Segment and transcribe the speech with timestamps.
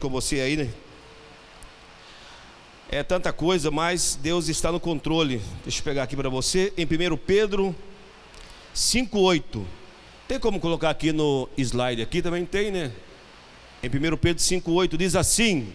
[0.00, 0.70] com você aí, né?
[2.90, 5.40] É tanta coisa, mas Deus está no controle.
[5.62, 7.76] Deixa eu pegar aqui para você, em 1 Pedro
[8.74, 9.62] 5,8.
[10.26, 12.02] Tem como colocar aqui no slide?
[12.02, 12.90] Aqui também tem, né?
[13.82, 15.72] Em 1 Pedro 5,8 diz assim: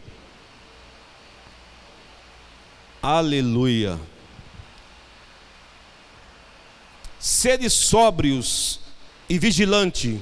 [3.02, 4.00] Aleluia.
[7.20, 8.80] Sede sóbrios
[9.30, 10.20] e vigilante.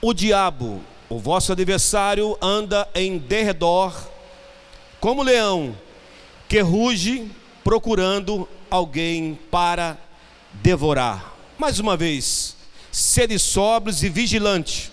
[0.00, 3.94] O diabo o vosso adversário anda em derredor,
[5.00, 5.76] como leão,
[6.48, 7.30] que ruge
[7.62, 9.96] procurando alguém para
[10.52, 11.34] devorar.
[11.58, 12.56] Mais uma vez,
[12.90, 14.90] sede sóbrios e vigilante.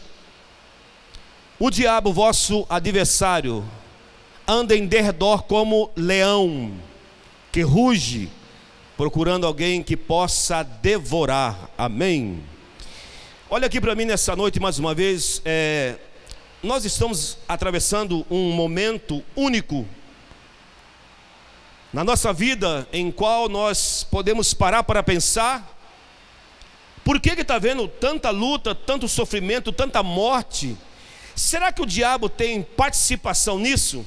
[1.60, 3.64] O diabo, vosso adversário,
[4.48, 6.74] anda em derredor como leão,
[7.52, 8.30] que ruge,
[8.96, 11.70] procurando alguém que possa devorar.
[11.78, 12.53] Amém.
[13.56, 15.40] Olha aqui para mim nessa noite mais uma vez.
[15.46, 15.98] É,
[16.64, 19.88] nós estamos atravessando um momento único
[21.94, 25.72] na nossa vida em qual nós podemos parar para pensar.
[27.04, 30.76] Por que está vendo tanta luta, tanto sofrimento, tanta morte?
[31.36, 34.04] Será que o diabo tem participação nisso?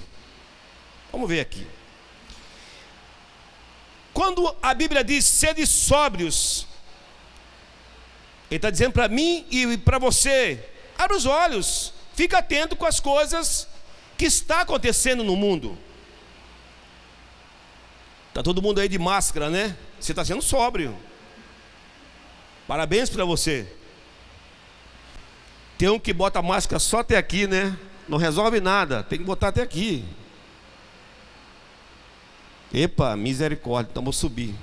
[1.12, 1.64] Vamos ver aqui.
[4.12, 6.66] Quando a Bíblia diz sede sóbrios,
[8.50, 10.64] ele está dizendo para mim e para você:
[10.98, 13.68] abra os olhos, fica atento com as coisas
[14.16, 15.76] que está acontecendo no mundo.
[18.28, 19.76] Está todo mundo aí de máscara, né?
[19.98, 20.96] Você está sendo sóbrio.
[22.68, 23.66] Parabéns para você.
[25.78, 27.76] Tem um que bota máscara só até aqui, né?
[28.08, 30.04] Não resolve nada, tem que botar até aqui.
[32.72, 34.54] Epa, misericórdia, então vou subir.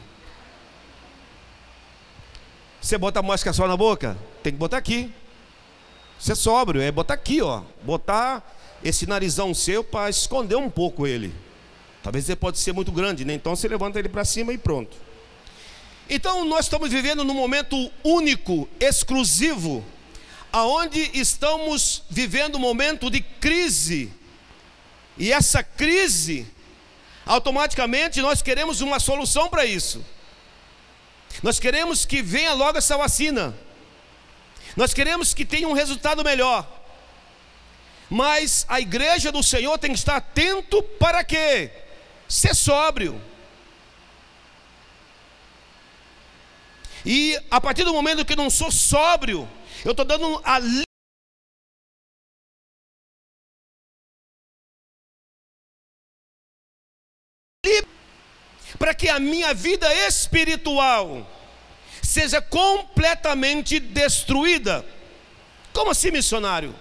[2.83, 4.17] Você bota a máscara só na boca?
[4.43, 5.09] Tem que botar aqui.
[6.19, 7.61] Você é sóbrio, é botar aqui, ó.
[7.81, 8.43] Botar
[8.83, 11.33] esse narizão seu para esconder um pouco ele.
[12.03, 13.35] Talvez ele pode ser muito grande, né?
[13.35, 14.97] Então você levanta ele para cima e pronto.
[16.09, 19.81] Então nós estamos vivendo num momento único, exclusivo,
[20.51, 24.11] aonde estamos vivendo um momento de crise.
[25.17, 26.45] E essa crise,
[27.25, 30.03] automaticamente nós queremos uma solução para isso.
[31.41, 33.55] Nós queremos que venha logo essa vacina.
[34.75, 36.67] Nós queremos que tenha um resultado melhor.
[38.09, 41.71] Mas a igreja do Senhor tem que estar atento para quê?
[42.27, 43.21] Ser sóbrio.
[47.05, 49.49] E a partir do momento que eu não sou sóbrio,
[49.83, 50.59] eu estou dando a
[58.83, 61.25] para que a minha vida espiritual
[62.01, 64.85] seja completamente destruída.
[65.71, 66.75] Como assim, missionário?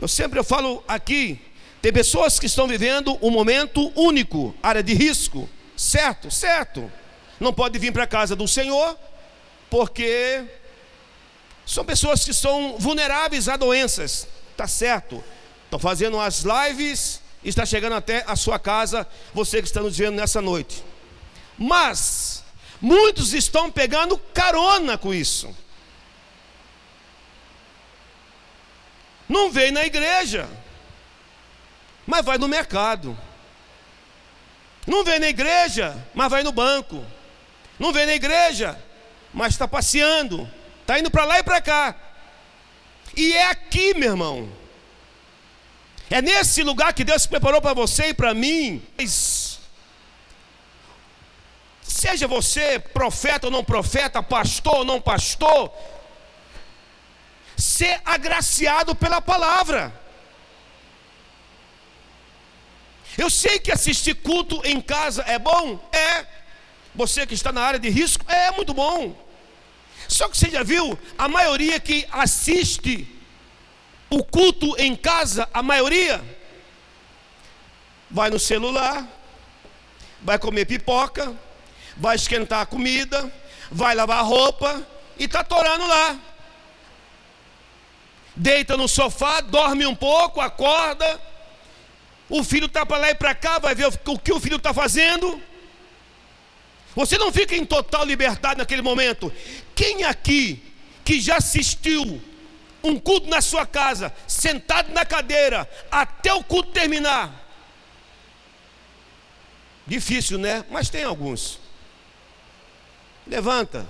[0.00, 1.40] Eu sempre eu falo aqui,
[1.82, 6.30] tem pessoas que estão vivendo um momento único, área de risco, certo?
[6.30, 6.88] Certo.
[7.40, 8.96] Não pode vir para a casa do Senhor,
[9.68, 10.44] porque
[11.66, 15.20] são pessoas que são vulneráveis a doenças, tá certo?
[15.64, 20.16] Estão fazendo as lives, está chegando até a sua casa, você que está nos vendo
[20.16, 20.84] nessa noite.
[21.56, 22.44] Mas,
[22.80, 25.54] muitos estão pegando carona com isso.
[29.28, 30.48] Não vem na igreja,
[32.06, 33.16] mas vai no mercado.
[34.86, 37.04] Não vem na igreja, mas vai no banco.
[37.78, 38.78] Não vem na igreja,
[39.32, 41.94] mas está passeando, está indo para lá e para cá.
[43.16, 44.50] E é aqui, meu irmão,
[46.10, 48.82] é nesse lugar que Deus preparou para você e para mim.
[51.80, 55.72] Seja você profeta ou não profeta, pastor ou não pastor,
[57.56, 59.92] ser agraciado pela palavra.
[63.16, 65.78] Eu sei que assistir culto em casa é bom?
[65.92, 66.26] É.
[66.94, 69.14] Você que está na área de risco, é muito bom.
[70.08, 73.19] Só que você já viu, a maioria que assiste
[74.10, 76.20] o culto em casa, a maioria,
[78.10, 79.06] vai no celular,
[80.20, 81.32] vai comer pipoca,
[81.96, 83.32] vai esquentar a comida,
[83.70, 84.84] vai lavar a roupa
[85.16, 86.18] e está torando lá.
[88.34, 91.20] Deita no sofá, dorme um pouco, acorda.
[92.28, 94.74] O filho está para lá e para cá, vai ver o que o filho está
[94.74, 95.40] fazendo.
[96.96, 99.32] Você não fica em total liberdade naquele momento.
[99.74, 100.62] Quem aqui
[101.04, 102.20] que já assistiu
[102.82, 107.48] um culto na sua casa, sentado na cadeira, até o culto terminar.
[109.86, 110.64] Difícil, né?
[110.70, 111.58] Mas tem alguns.
[113.26, 113.86] Levanta.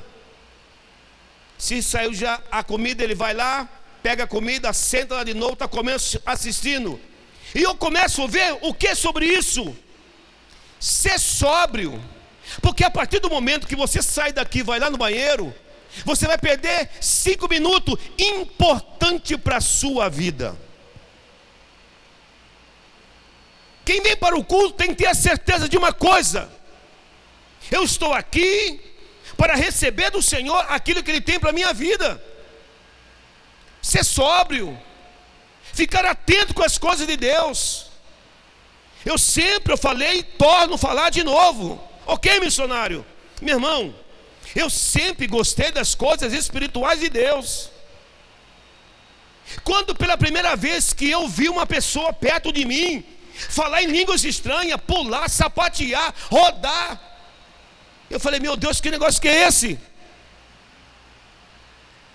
[1.58, 3.68] Se saiu já a comida, ele vai lá,
[4.02, 6.98] pega a comida, senta lá de novo, está comendo, assistindo.
[7.54, 9.76] E eu começo a ver o que sobre isso?
[10.78, 12.02] Ser sóbrio.
[12.62, 15.54] Porque a partir do momento que você sai daqui, vai lá no banheiro,
[16.04, 20.56] você vai perder cinco minutos importante para a sua vida.
[23.84, 26.50] Quem vem para o culto tem que ter a certeza de uma coisa:
[27.70, 28.80] eu estou aqui
[29.36, 32.22] para receber do Senhor aquilo que Ele tem para a minha vida.
[33.82, 34.78] Ser sóbrio,
[35.72, 37.86] ficar atento com as coisas de Deus.
[39.04, 41.82] Eu sempre eu falei e torno a falar de novo.
[42.06, 43.04] Ok, missionário?
[43.40, 43.94] Meu irmão,
[44.54, 47.70] eu sempre gostei das coisas espirituais de Deus.
[49.64, 53.04] Quando pela primeira vez que eu vi uma pessoa perto de mim,
[53.48, 57.00] falar em línguas estranhas, pular, sapatear, rodar,
[58.08, 59.78] eu falei, meu Deus, que negócio que é esse?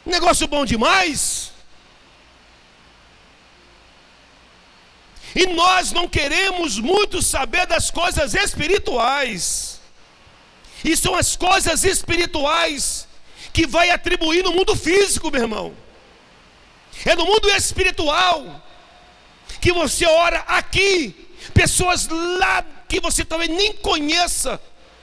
[0.06, 1.52] Negócio bom demais.
[5.34, 9.75] E nós não queremos muito saber das coisas espirituais.
[10.86, 13.08] E são as coisas espirituais
[13.52, 15.76] que vai atribuir no mundo físico, meu irmão.
[17.04, 18.64] É no mundo espiritual
[19.60, 24.62] que você ora aqui, pessoas lá que você talvez nem conheça,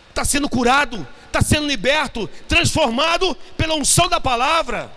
[0.09, 4.91] está sendo curado, está sendo liberto, transformado pela unção da palavra.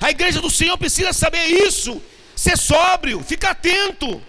[0.00, 2.00] A igreja do Senhor precisa saber isso
[2.36, 4.22] ser sóbrio, fica atento.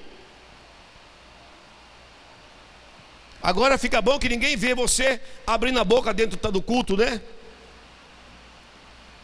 [3.46, 7.22] Agora fica bom que ninguém vê você abrindo a boca dentro do culto, né?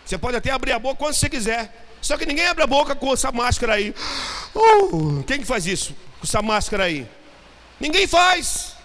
[0.06, 1.64] Você pode até abrir a boca quando você quiser.
[2.02, 3.96] Só que ninguém abre a boca com essa máscara aí.
[4.56, 5.94] Uh, quem que faz isso?
[6.20, 7.08] Com essa máscara aí?
[7.80, 8.76] Ninguém faz.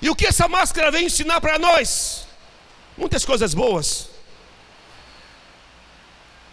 [0.00, 2.26] E o que essa máscara vem ensinar para nós?
[2.96, 4.14] Muitas coisas boas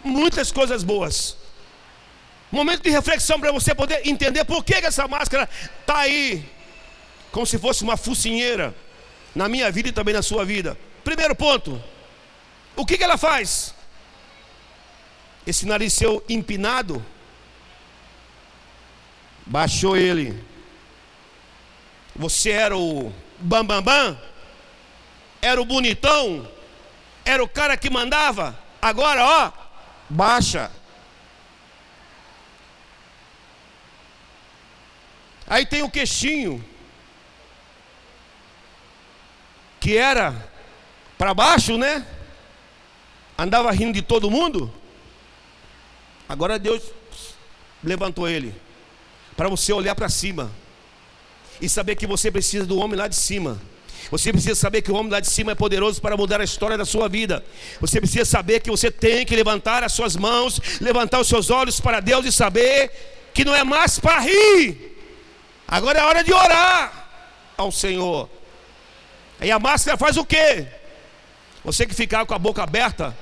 [0.04, 1.36] muitas coisas boas.
[2.52, 5.48] Momento de reflexão para você poder entender por que, que essa máscara
[5.80, 6.46] está aí,
[7.30, 8.74] como se fosse uma focinheira,
[9.34, 10.78] na minha vida e também na sua vida.
[11.02, 11.82] Primeiro ponto:
[12.76, 13.74] o que, que ela faz?
[15.46, 17.02] Esse nariz seu empinado,
[19.46, 20.38] baixou ele.
[22.14, 24.20] Você era o bambambam, bam, bam,
[25.40, 26.46] era o bonitão,
[27.24, 28.58] era o cara que mandava.
[28.82, 29.52] Agora, ó,
[30.10, 30.70] baixa.
[35.52, 36.64] Aí tem o queixinho,
[39.78, 40.50] que era
[41.18, 42.06] para baixo, né?
[43.36, 44.72] Andava rindo de todo mundo.
[46.26, 46.82] Agora Deus
[47.84, 48.54] levantou ele
[49.36, 50.50] para você olhar para cima
[51.60, 53.60] e saber que você precisa do homem lá de cima.
[54.10, 56.78] Você precisa saber que o homem lá de cima é poderoso para mudar a história
[56.78, 57.44] da sua vida.
[57.78, 61.78] Você precisa saber que você tem que levantar as suas mãos, levantar os seus olhos
[61.78, 64.91] para Deus e saber que não é mais para rir.
[65.72, 67.08] Agora é hora de orar
[67.56, 68.28] ao Senhor.
[69.40, 70.68] Aí a máscara faz o quê?
[71.64, 73.16] Você que ficava com a boca aberta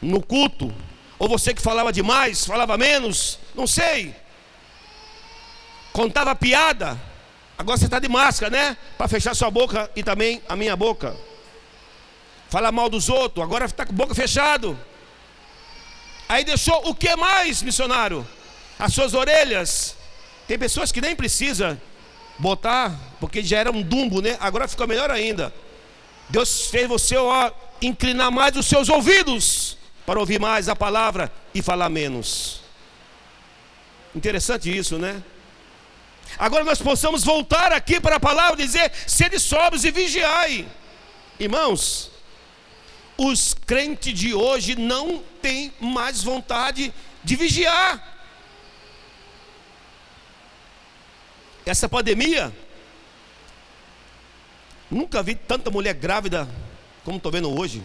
[0.00, 0.74] no culto,
[1.18, 4.16] ou você que falava demais, falava menos, não sei.
[5.92, 6.98] Contava piada,
[7.58, 8.76] Agora você está de máscara, né?
[8.98, 11.14] Para fechar sua boca e também a minha boca.
[12.48, 14.78] Fala mal dos outros, agora está com a boca fechado.
[16.28, 18.26] Aí deixou o que mais, missionário?
[18.78, 19.94] As suas orelhas.
[20.46, 21.80] Tem pessoas que nem precisa
[22.38, 24.36] botar, porque já era um dumbo, né?
[24.40, 25.52] Agora ficou melhor ainda.
[26.28, 31.62] Deus fez você ó, inclinar mais os seus ouvidos para ouvir mais a palavra e
[31.62, 32.60] falar menos.
[34.14, 35.22] Interessante isso, né?
[36.38, 40.66] Agora nós possamos voltar aqui para a palavra e dizer: sede sóbrios e vigiai.
[41.38, 42.10] Irmãos,
[43.16, 48.13] os crentes de hoje não têm mais vontade de vigiar.
[51.66, 52.52] Essa pandemia,
[54.90, 56.48] nunca vi tanta mulher grávida
[57.04, 57.82] como estou vendo hoje.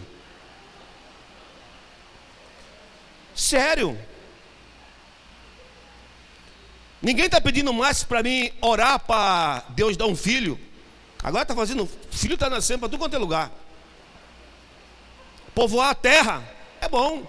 [3.34, 3.98] Sério.
[7.00, 10.60] Ninguém está pedindo mais para mim orar para Deus dar um filho.
[11.22, 13.50] Agora está fazendo, filho está nascendo para tudo quanto é lugar.
[15.54, 16.42] Povoar a terra
[16.80, 17.26] é bom.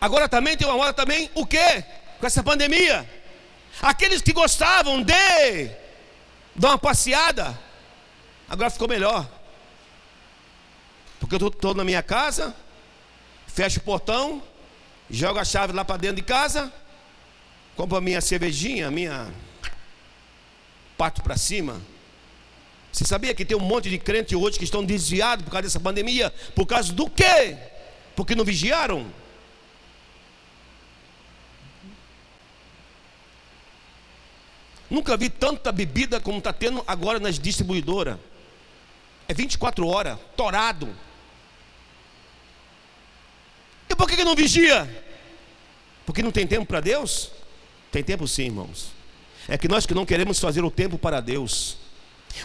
[0.00, 1.84] Agora também tem uma hora também, o que?
[2.24, 3.06] Com essa pandemia.
[3.82, 5.68] Aqueles que gostavam de
[6.56, 7.60] dar uma passeada,
[8.48, 9.28] agora ficou melhor.
[11.20, 12.56] Porque eu estou na minha casa,
[13.46, 14.42] fecho o portão,
[15.10, 16.72] jogo a chave lá para dentro de casa,
[17.76, 19.30] compro a minha cervejinha, minha
[20.96, 21.78] pato para cima.
[22.90, 25.78] Você sabia que tem um monte de crente hoje que estão desviados por causa dessa
[25.78, 26.32] pandemia?
[26.54, 27.54] Por causa do quê?
[28.16, 29.12] Porque não vigiaram.
[34.94, 38.16] Nunca vi tanta bebida como está tendo agora nas distribuidoras.
[39.26, 40.94] É 24 horas, torado.
[43.90, 44.88] E por que, que não vigia?
[46.06, 47.32] Porque não tem tempo para Deus?
[47.90, 48.92] Tem tempo sim, irmãos.
[49.48, 51.76] É que nós que não queremos fazer o tempo para Deus.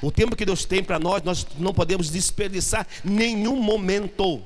[0.02, 4.42] O tempo que Deus tem para nós, nós não podemos desperdiçar nenhum momento.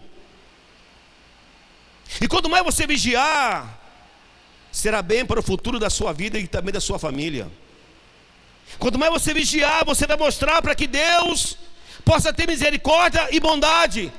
[2.19, 3.79] E quanto mais você vigiar,
[4.73, 7.49] será bem para o futuro da sua vida e também da sua família.
[8.79, 11.57] Quanto mais você vigiar, você vai mostrar para que Deus
[12.03, 14.11] possa ter misericórdia e bondade.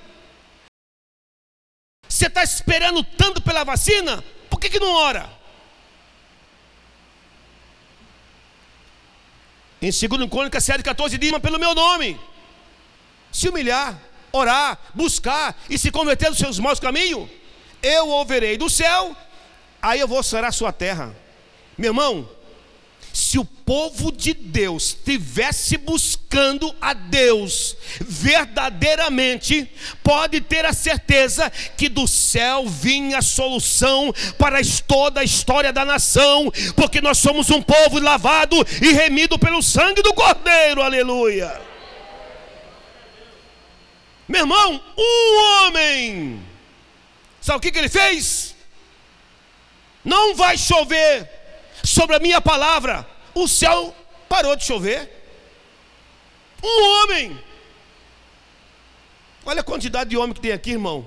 [2.08, 4.22] Você está esperando tanto pela vacina?
[4.48, 5.28] Por que, que não ora?
[9.82, 12.18] Em 2 Crônicas 7, 14 diz, pelo meu nome.
[13.30, 14.00] Se humilhar,
[14.32, 17.28] orar, buscar e se converter dos seus maus caminhos,
[17.82, 19.14] eu ouvirei do céu,
[19.82, 21.14] aí eu vou sarar sua terra.
[21.76, 22.28] Meu irmão,
[23.14, 29.70] se o povo de Deus estivesse buscando a Deus verdadeiramente,
[30.02, 35.84] pode ter a certeza que do céu vinha a solução para toda a história da
[35.84, 41.62] nação, porque nós somos um povo lavado e remido pelo sangue do Cordeiro, aleluia.
[44.26, 46.44] Meu irmão, um homem,
[47.40, 48.56] sabe o que, que ele fez?
[50.04, 51.43] Não vai chover
[51.84, 53.94] sobre a minha palavra, o céu
[54.28, 55.10] parou de chover.
[56.62, 57.38] Um homem.
[59.44, 61.06] Olha a quantidade de homem que tem aqui, irmão.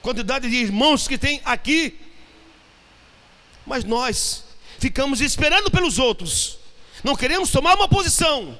[0.00, 1.98] Quantidade de irmãos que tem aqui.
[3.66, 4.44] Mas nós
[4.78, 6.58] ficamos esperando pelos outros.
[7.02, 8.58] Não queremos tomar uma posição.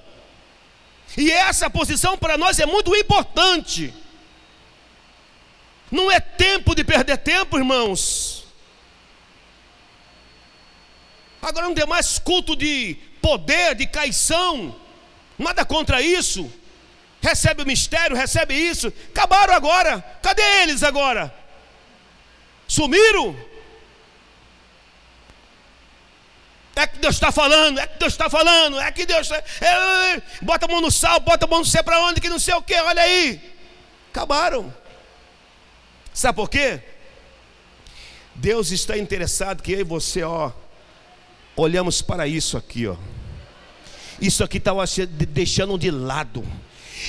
[1.17, 3.95] E essa posição para nós é muito importante.
[5.91, 8.44] Não é tempo de perder tempo, irmãos.
[11.45, 14.75] Agora não tem mais culto de poder, de caição.
[15.39, 16.51] Nada contra isso.
[17.21, 18.91] Recebe o mistério, recebe isso.
[19.11, 20.01] Acabaram agora.
[20.23, 21.35] Cadê eles agora?
[22.67, 23.37] Sumiram?
[26.77, 29.31] É que Deus está falando, é que Deus está falando, é que Deus.
[29.31, 32.29] É, é, bota a mão no sal, bota a mão no céu para onde, que
[32.29, 33.55] não sei o que, olha aí.
[34.11, 34.75] Acabaram.
[36.13, 36.81] Sabe por quê?
[38.35, 40.51] Deus está interessado que eu e você, ó,
[41.57, 42.97] olhamos para isso aqui, ó.
[44.21, 44.85] Isso aqui estava
[45.31, 46.45] deixando de lado.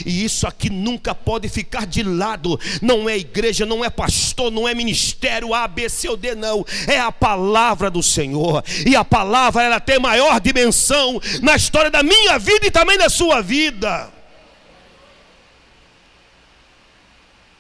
[0.05, 2.59] E isso aqui nunca pode ficar de lado.
[2.81, 6.65] Não é igreja, não é pastor, não é ministério A, B, C ou D, não.
[6.87, 8.63] É a palavra do Senhor.
[8.85, 13.09] E a palavra ela tem maior dimensão na história da minha vida e também da
[13.09, 14.11] sua vida.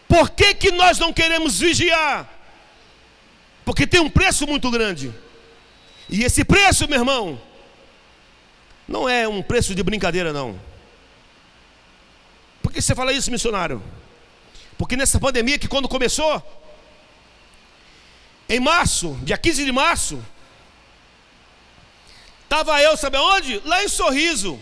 [0.07, 2.29] Por que, que nós não queremos vigiar?
[3.63, 5.11] Porque tem um preço muito grande.
[6.09, 7.41] E esse preço, meu irmão,
[8.87, 10.59] não é um preço de brincadeira, não.
[12.61, 13.81] Por que você fala isso, missionário?
[14.77, 16.41] Porque nessa pandemia que quando começou,
[18.47, 20.23] em março, dia 15 de março,
[22.43, 23.61] estava eu, sabe aonde?
[23.65, 24.59] Lá em Sorriso.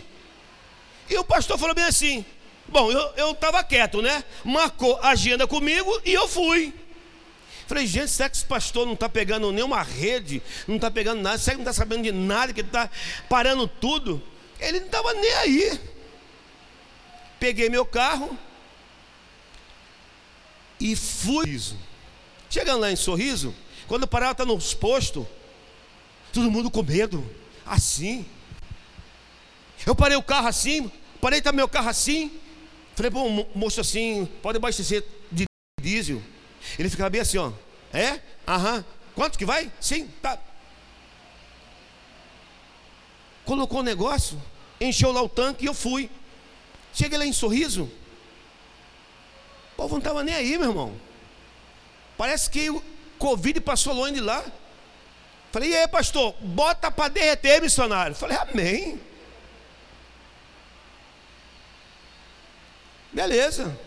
[1.10, 2.26] E o pastor falou bem assim:
[2.68, 4.24] Bom, eu estava quieto, né?
[4.44, 6.74] Marcou a agenda comigo e eu fui.
[7.68, 10.42] Falei, gente, será que esse pastor não está pegando nenhuma rede?
[10.68, 11.38] Não está pegando nada?
[11.38, 12.54] Será que não está sabendo de nada?
[12.54, 12.90] Que ele está
[13.30, 14.22] parando tudo?
[14.60, 15.80] Ele não estava nem aí.
[17.40, 18.38] Peguei meu carro
[20.80, 21.62] e fui.
[22.50, 23.54] Chegando lá em Sorriso,
[23.88, 25.26] quando eu parava, está nos postos,
[26.32, 27.28] todo mundo com medo,
[27.66, 28.26] assim.
[29.86, 32.32] Eu parei o carro assim, parei tá meu carro assim.
[32.96, 35.46] Falei, bom, moço assim, pode abastecer de
[35.82, 36.22] diesel.
[36.78, 37.52] Ele ficava bem assim, ó.
[37.92, 38.20] É?
[38.48, 38.84] Aham.
[39.16, 39.72] Quanto que vai?
[39.80, 40.40] Sim, tá.
[43.46, 44.42] Colocou o negócio,
[44.80, 46.10] encheu lá o tanque e eu fui.
[46.94, 47.84] Cheguei lá em sorriso.
[49.74, 50.96] O povo não estava nem aí, meu irmão.
[52.18, 52.82] Parece que o
[53.18, 54.44] Covid passou longe de lá.
[55.52, 58.16] Falei, e aí, pastor, bota para derreter, missionário.
[58.16, 59.00] Falei, amém.
[63.12, 63.78] Beleza.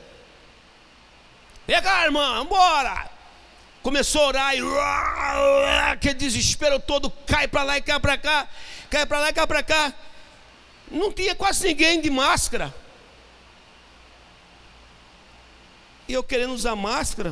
[1.67, 3.11] Cá, irmã, vambora.
[3.83, 4.61] Começou a orar e
[5.93, 8.49] aquele desespero todo cai para lá e cai para cá,
[8.91, 9.95] cai para lá e cai para cá.
[10.91, 12.75] Não tinha quase ninguém de máscara.
[16.09, 17.31] E eu querendo usar máscara.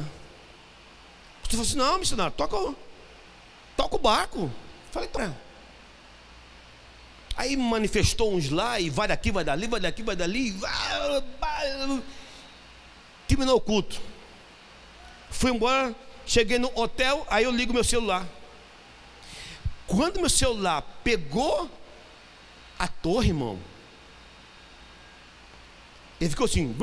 [1.43, 2.75] Você falou assim: não, missionário, toca,
[3.77, 4.51] toca o barco.
[4.93, 5.37] Falei ela.
[7.37, 10.55] Aí manifestou uns lá e vai daqui, vai dali, vai daqui, vai dali.
[13.27, 14.14] Terminou o culto.
[15.35, 18.27] Fui embora, cheguei no hotel, aí eu ligo meu celular.
[19.85, 21.69] Quando meu celular pegou
[22.79, 23.59] a torre, irmão,
[26.21, 26.75] ele ficou assim.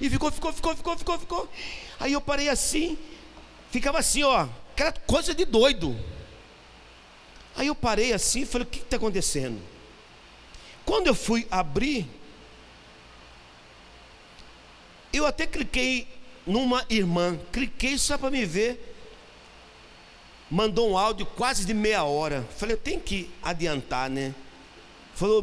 [0.00, 1.48] E ficou, ficou, ficou, ficou, ficou, ficou.
[1.98, 2.96] Aí eu parei assim,
[3.72, 5.98] ficava assim, ó, aquela coisa de doido.
[7.56, 9.60] Aí eu parei assim e falei: o que está acontecendo?
[10.84, 12.08] Quando eu fui abrir,
[15.16, 16.06] eu até cliquei
[16.46, 18.92] numa irmã, cliquei só para me ver.
[20.50, 22.46] Mandou um áudio quase de meia hora.
[22.56, 24.34] Falei, tenho que adiantar, né?
[25.14, 25.42] Falou,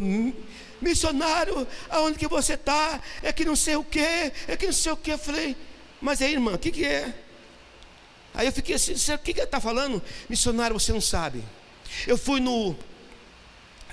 [0.82, 3.02] missionário, aonde que você está?
[3.24, 5.12] É que não sei o que, é que não sei o que.
[5.12, 5.56] Eu falei,
[6.02, 7.14] mas aí, irmã, o que, que é?
[8.34, 10.02] Aí eu fiquei assim, o que, que ele está falando?
[10.30, 11.44] Missionário, você não sabe.
[12.08, 12.76] Eu fui no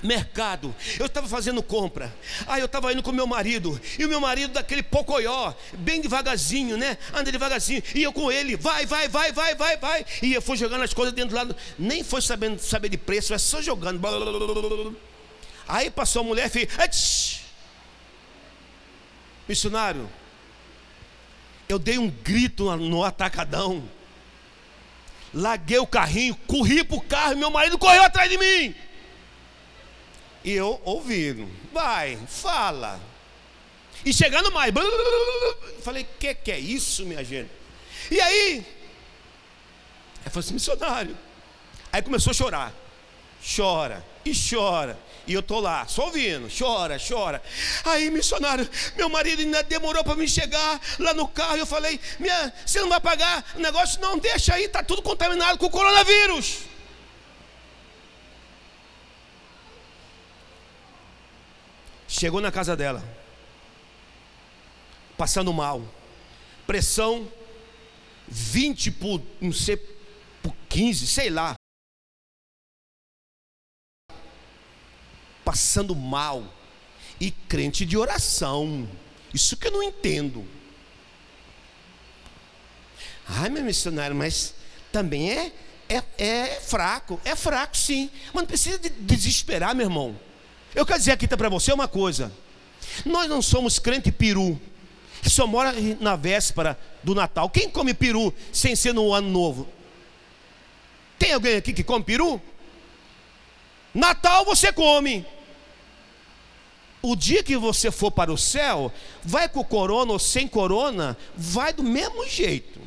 [0.03, 2.13] mercado, eu estava fazendo compra.
[2.47, 6.77] Aí eu estava indo com meu marido, e o meu marido daquele pocoió, bem devagarzinho,
[6.77, 6.97] né?
[7.13, 10.05] Anda devagarzinho, e eu com ele, vai, vai, vai, vai, vai, vai.
[10.21, 13.33] E eu fui jogando as coisas dentro do lado, nem foi sabendo saber de preço,
[13.33, 13.99] é só jogando.
[15.67, 17.41] Aí passou a mulher e fez,
[19.47, 20.09] missionário,
[21.67, 23.87] eu dei um grito no atacadão.
[25.31, 28.73] Larguei o carrinho, corri para o carro, e meu marido correu atrás de mim.
[30.49, 32.99] E eu ouvindo, vai, fala.
[34.03, 34.73] E chegando mais,
[35.83, 37.51] falei, que que é isso, minha gente?
[38.09, 38.65] E aí, ele
[40.25, 41.15] falou assim, missionário.
[41.91, 42.73] Aí começou a chorar,
[43.55, 44.97] chora e chora.
[45.27, 47.43] E eu tô lá, só ouvindo, chora, chora.
[47.85, 51.57] Aí, missionário, meu marido ainda demorou para me chegar lá no carro.
[51.57, 54.01] Eu falei, minha, você não vai pagar o negócio?
[54.01, 56.69] Não, deixa aí, tá tudo contaminado com o coronavírus.
[62.19, 63.01] Chegou na casa dela,
[65.17, 65.81] passando mal,
[66.67, 67.31] pressão
[68.27, 69.77] 20 por, não sei,
[70.43, 71.55] por 15, sei lá.
[75.45, 76.43] passando mal
[77.21, 78.85] e crente de oração.
[79.33, 80.45] Isso que eu não entendo.
[83.25, 84.53] Ai, meu missionário, mas
[84.91, 85.53] também é,
[85.87, 87.17] é, é fraco.
[87.23, 88.11] É fraco, sim.
[88.33, 90.28] Mas não precisa de desesperar, meu irmão.
[90.75, 92.31] Eu quero dizer aqui para você uma coisa.
[93.05, 94.59] Nós não somos crente peru,
[95.21, 97.49] que só mora na véspera do Natal.
[97.49, 99.67] Quem come peru sem ser no ano novo?
[101.17, 102.41] Tem alguém aqui que come peru?
[103.93, 105.25] Natal você come.
[107.01, 108.91] O dia que você for para o céu,
[109.23, 112.78] vai com corona ou sem corona, vai do mesmo jeito.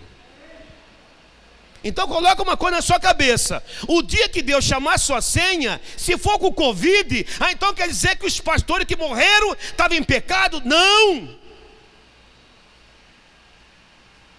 [1.84, 3.62] Então coloca uma coisa na sua cabeça.
[3.88, 8.16] O dia que Deus chamar sua senha, se for com Covid, ah, então quer dizer
[8.16, 10.62] que os pastores que morreram estavam em pecado?
[10.64, 11.36] Não!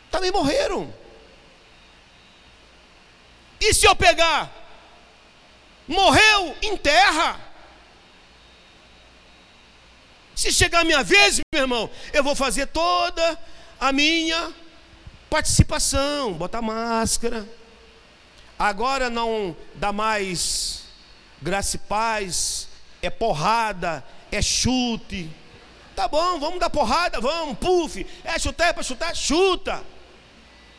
[0.10, 0.94] Também morreram.
[3.60, 4.52] E se eu pegar?
[5.88, 7.40] Morreu em terra.
[10.36, 13.40] Se chegar a minha vez, meu irmão, eu vou fazer toda
[13.80, 14.54] a minha
[15.34, 17.50] participação, botar máscara.
[18.58, 20.84] Agora não dá mais
[21.42, 22.70] graça e paz,
[23.02, 25.28] é porrada, é chute.
[25.96, 28.06] Tá bom, vamos dar porrada, vamos, puf.
[28.24, 29.84] É chutar, é para chutar, chuta.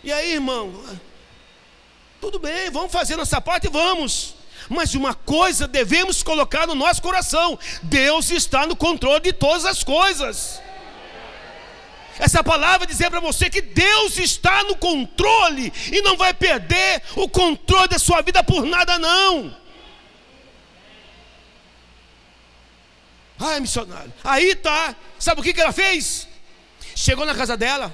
[0.05, 0.73] E aí, irmão?
[2.21, 4.37] Tudo bem, vamos fazer nossa parte e vamos.
[4.69, 9.83] Mas uma coisa devemos colocar no nosso coração: Deus está no controle de todas as
[9.83, 10.62] coisas.
[12.18, 17.29] Essa palavra dizer para você que Deus está no controle e não vai perder o
[17.29, 19.57] controle da sua vida por nada, não.
[23.38, 24.12] Ai, missionário.
[24.22, 24.94] Aí tá.
[25.18, 26.29] Sabe o que, que ela fez?
[26.94, 27.92] Chegou na casa dela,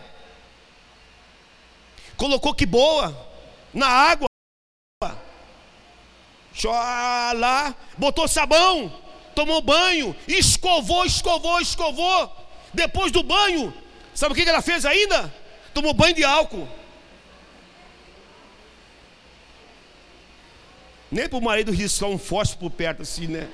[2.16, 3.28] colocou que boa
[3.72, 4.28] na água
[7.34, 8.92] lá, botou sabão,
[9.34, 12.36] tomou banho, escovou, escovou, escovou.
[12.74, 13.72] Depois do banho,
[14.14, 15.32] sabe o que ela fez ainda?
[15.72, 16.68] Tomou banho de álcool.
[21.10, 23.48] Nem para o marido riscar um fósforo por perto assim, né?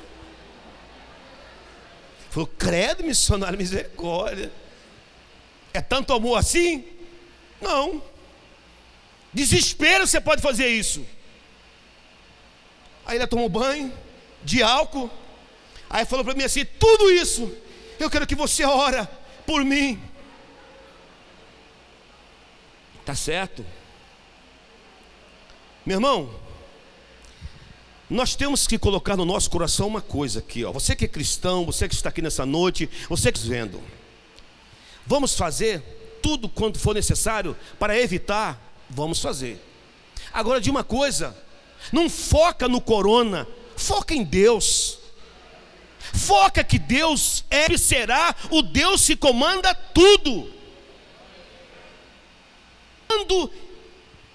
[2.31, 4.53] Falou, credo, missionário, misericórdia.
[5.73, 6.85] É tanto amor assim?
[7.61, 8.03] Não.
[9.33, 11.07] Desespero você pode fazer isso.
[13.07, 13.93] Aí ela tomou banho
[14.43, 15.11] de álcool.
[15.89, 17.51] Aí falou para mim assim: tudo isso,
[17.99, 19.07] eu quero que você ora
[19.47, 20.03] por mim.
[23.07, 23.65] Tá certo?
[25.87, 26.29] Meu irmão,
[28.11, 30.73] nós temos que colocar no nosso coração uma coisa aqui, ó.
[30.73, 33.81] Você que é cristão, você que está aqui nessa noite, você que está vendo.
[35.07, 39.65] Vamos fazer tudo quanto for necessário para evitar, vamos fazer.
[40.33, 41.37] Agora, de uma coisa,
[41.93, 44.99] não foca no corona, foca em Deus.
[46.13, 50.56] Foca que Deus é e será o Deus que comanda tudo.
[53.27, 53.51] Quando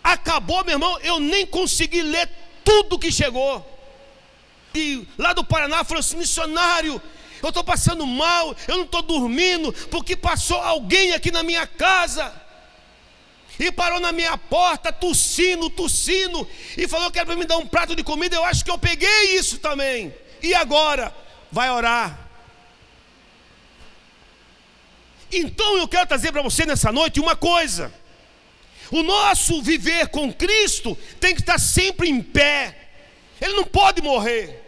[0.03, 2.29] acabou, meu irmão, eu nem consegui ler
[2.63, 3.65] tudo que chegou.
[4.75, 7.01] E lá do Paraná falou assim: missionário,
[7.41, 12.39] eu estou passando mal, eu não estou dormindo, porque passou alguém aqui na minha casa.
[13.59, 17.67] E parou na minha porta, tossindo, tossindo, e falou que era para me dar um
[17.67, 18.35] prato de comida.
[18.35, 20.13] Eu acho que eu peguei isso também.
[20.41, 21.15] E agora?
[21.51, 22.27] Vai orar.
[25.31, 28.00] Então eu quero trazer para você nessa noite uma coisa.
[28.91, 32.77] O nosso viver com Cristo tem que estar sempre em pé.
[33.39, 34.61] Ele não pode morrer.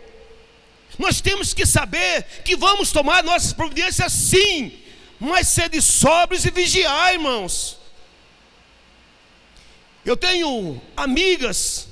[0.98, 4.80] Nós temos que saber que vamos tomar nossas providências sim,
[5.20, 7.78] mas ser de sóbrios e vigiar, irmãos.
[10.06, 11.88] Eu tenho amigas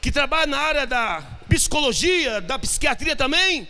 [0.00, 3.66] que trabalham na área da psicologia, da psiquiatria também.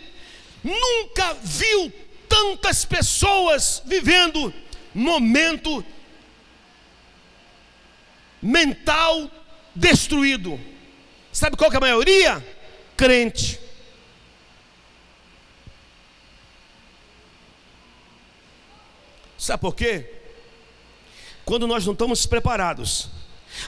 [0.63, 1.91] Nunca viu
[2.27, 4.53] tantas pessoas vivendo
[4.93, 5.83] momento
[8.41, 9.29] mental
[9.75, 10.59] destruído.
[11.31, 12.45] Sabe qual que é a maioria?
[12.97, 13.59] Crente.
[19.37, 20.15] Sabe por quê?
[21.45, 23.09] Quando nós não estamos preparados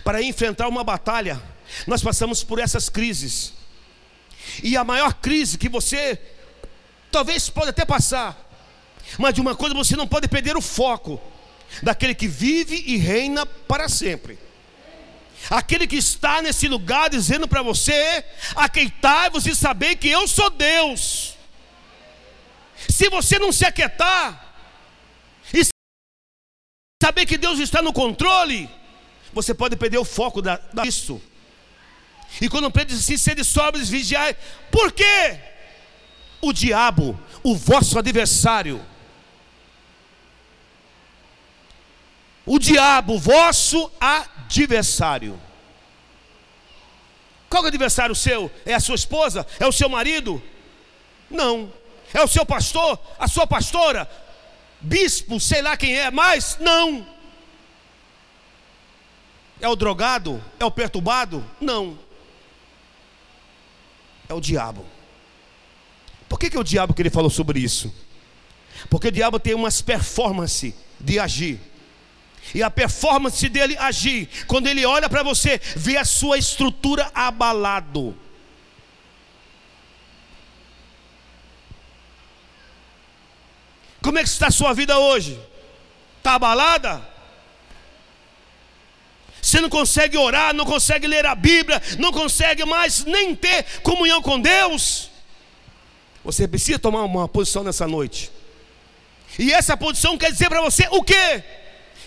[0.04, 1.42] para enfrentar uma batalha,
[1.88, 3.54] nós passamos por essas crises.
[4.62, 6.20] E a maior crise que você
[7.12, 8.50] talvez pode até passar,
[9.18, 11.22] mas de uma coisa você não pode perder o foco
[11.82, 14.38] daquele que vive e reina para sempre.
[15.50, 18.24] Aquele que está nesse lugar dizendo para você:
[18.56, 21.36] aqueitai-vos e saber que eu sou Deus.
[22.90, 24.54] Se você não se aquietar
[25.54, 25.62] e
[27.04, 28.70] saber que Deus está no controle,
[29.34, 31.22] você pode perder o foco da, disso.
[32.40, 34.36] E quando Pedro diz assim, sede sóbrios, vigiai,
[34.72, 35.40] por quê?
[36.42, 38.84] O diabo, o vosso adversário,
[42.54, 45.40] o diabo, vosso adversário.
[47.50, 48.52] Qual é o adversário seu?
[48.66, 49.48] É a sua esposa?
[49.58, 50.44] É o seu marido?
[51.30, 51.72] Não.
[52.14, 53.00] É o seu pastor?
[53.18, 54.06] A sua pastora?
[54.82, 57.08] Bispo, sei lá quem é, mas não.
[59.62, 60.44] É o drogado?
[60.60, 61.50] É o perturbado?
[61.62, 61.98] Não.
[64.28, 64.86] É o diabo.
[66.28, 67.96] Por que, que é o diabo que ele falou sobre isso?
[68.90, 71.71] Porque o diabo tem umas performances de agir.
[72.54, 78.18] E a performance dele agir, quando ele olha para você, vê a sua estrutura abalado.
[84.02, 85.40] Como é que está a sua vida hoje?
[86.18, 87.08] Está abalada?
[89.42, 94.22] Você não consegue orar, não consegue ler a Bíblia, não consegue mais nem ter comunhão
[94.22, 95.10] com Deus?
[96.24, 98.32] Você precisa tomar uma posição nessa noite.
[99.40, 101.44] E essa posição quer dizer para você o quê?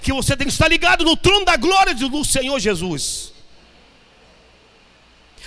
[0.04, 3.32] Que você tem que estar ligado no trono da glória do Senhor Jesus.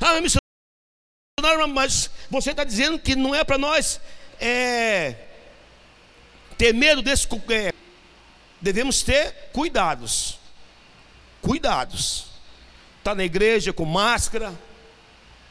[0.02, 4.02] Ah, missionário, mas você está dizendo que não é para nós
[4.41, 5.13] é,
[6.58, 7.28] ter medo desse.
[7.50, 7.72] É,
[8.60, 10.39] devemos ter cuidados.
[11.39, 12.26] Cuidados.
[12.98, 14.60] Está na igreja com máscara,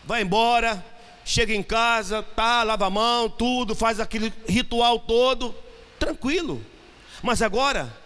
[0.03, 0.85] vai embora,
[1.25, 5.55] chega em casa, tá, lava a mão, tudo, faz aquele ritual todo,
[5.97, 6.61] tranquilo.
[7.23, 8.05] Mas agora,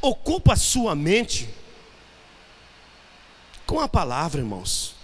[0.00, 1.48] Ocupa a sua mente
[3.66, 4.94] com a palavra, irmãos.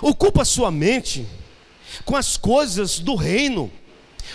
[0.00, 1.26] Ocupa a sua mente
[2.04, 3.70] com as coisas do reino.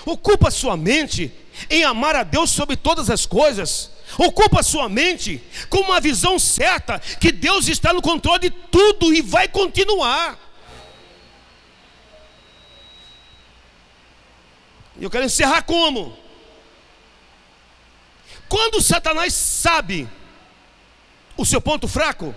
[0.05, 1.31] Ocupa a sua mente
[1.69, 3.91] em amar a Deus sobre todas as coisas.
[4.17, 9.13] Ocupa a sua mente com uma visão certa que Deus está no controle de tudo
[9.13, 10.39] e vai continuar.
[14.99, 16.17] Eu quero encerrar como?
[18.51, 20.09] Quando Satanás sabe
[21.37, 22.35] o seu ponto fraco,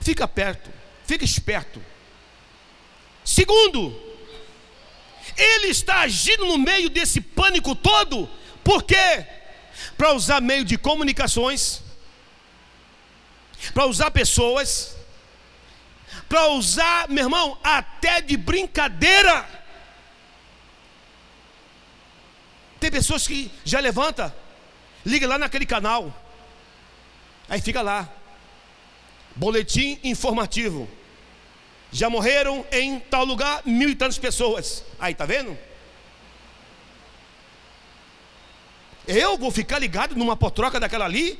[0.00, 0.72] fica perto,
[1.06, 1.80] fica esperto.
[3.24, 3.96] Segundo,
[5.36, 8.28] ele está agindo no meio desse pânico todo,
[8.64, 9.24] por quê?
[9.96, 11.80] Para usar meio de comunicações,
[13.72, 14.96] para usar pessoas,
[16.28, 19.48] para usar, meu irmão, até de brincadeira.
[22.80, 24.47] Tem pessoas que já levanta
[25.08, 26.14] Liga lá naquele canal.
[27.48, 28.06] Aí fica lá.
[29.34, 30.86] Boletim informativo.
[31.90, 34.84] Já morreram em tal lugar mil e tantas pessoas.
[35.00, 35.56] Aí, tá vendo?
[39.06, 41.38] Eu vou ficar ligado numa potroca daquela ali?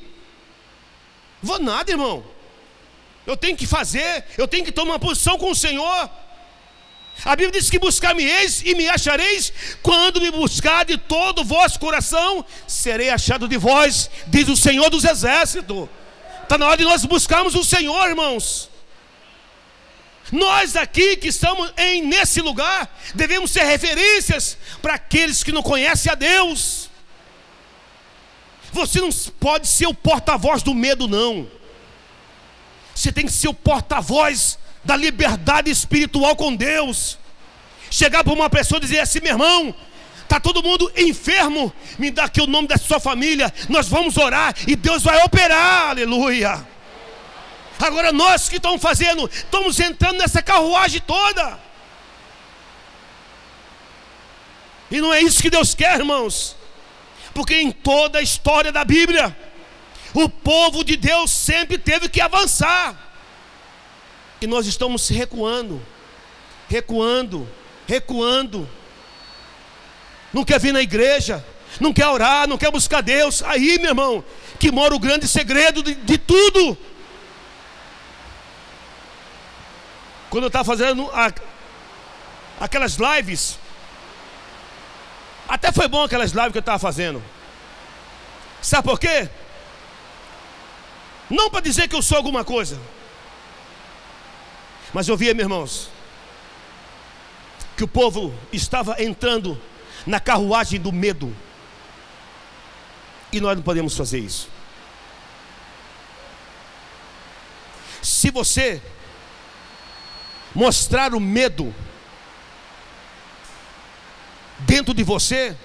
[1.42, 2.24] Vou nada, irmão.
[3.26, 6.10] Eu tenho que fazer, eu tenho que tomar uma posição com o Senhor.
[7.24, 9.52] A Bíblia diz que buscar-me-eis e me achareis,
[9.82, 14.88] quando me buscar de todo o vosso coração, serei achado de vós, diz o Senhor
[14.88, 15.88] dos Exércitos.
[16.42, 18.70] Está na hora de nós buscarmos o Senhor, irmãos.
[20.30, 26.12] Nós aqui que estamos em nesse lugar, devemos ser referências para aqueles que não conhecem
[26.12, 26.88] a Deus.
[28.72, 31.48] Você não pode ser o porta-voz do medo, não.
[32.94, 37.18] Você tem que ser o porta-voz da liberdade espiritual com Deus.
[37.90, 39.74] Chegar para uma pessoa e dizer assim, meu irmão,
[40.22, 44.54] está todo mundo enfermo, me dá aqui o nome da sua família, nós vamos orar
[44.66, 46.66] e Deus vai operar, aleluia.
[47.78, 51.60] Agora nós que estamos fazendo, estamos entrando nessa carruagem toda.
[54.90, 56.56] E não é isso que Deus quer, irmãos.
[57.34, 59.36] Porque em toda a história da Bíblia,
[60.14, 63.07] o povo de Deus sempre teve que avançar.
[64.40, 65.82] E nós estamos recuando,
[66.68, 67.48] recuando,
[67.86, 68.68] recuando.
[70.32, 71.44] Não quer vir na igreja,
[71.80, 73.42] não quer orar, não quer buscar Deus.
[73.42, 74.24] Aí, meu irmão,
[74.58, 76.78] que mora o grande segredo de, de tudo.
[80.30, 81.32] Quando eu estava fazendo a,
[82.60, 83.58] aquelas lives,
[85.48, 87.22] até foi bom aquelas lives que eu estava fazendo.
[88.60, 89.28] Sabe por quê?
[91.30, 92.78] Não para dizer que eu sou alguma coisa.
[94.92, 95.90] Mas eu via, meus irmãos,
[97.76, 99.60] que o povo estava entrando
[100.06, 101.34] na carruagem do medo.
[103.30, 104.48] E nós não podemos fazer isso.
[108.02, 108.82] Se você
[110.54, 111.74] mostrar o medo
[114.60, 115.56] dentro de você,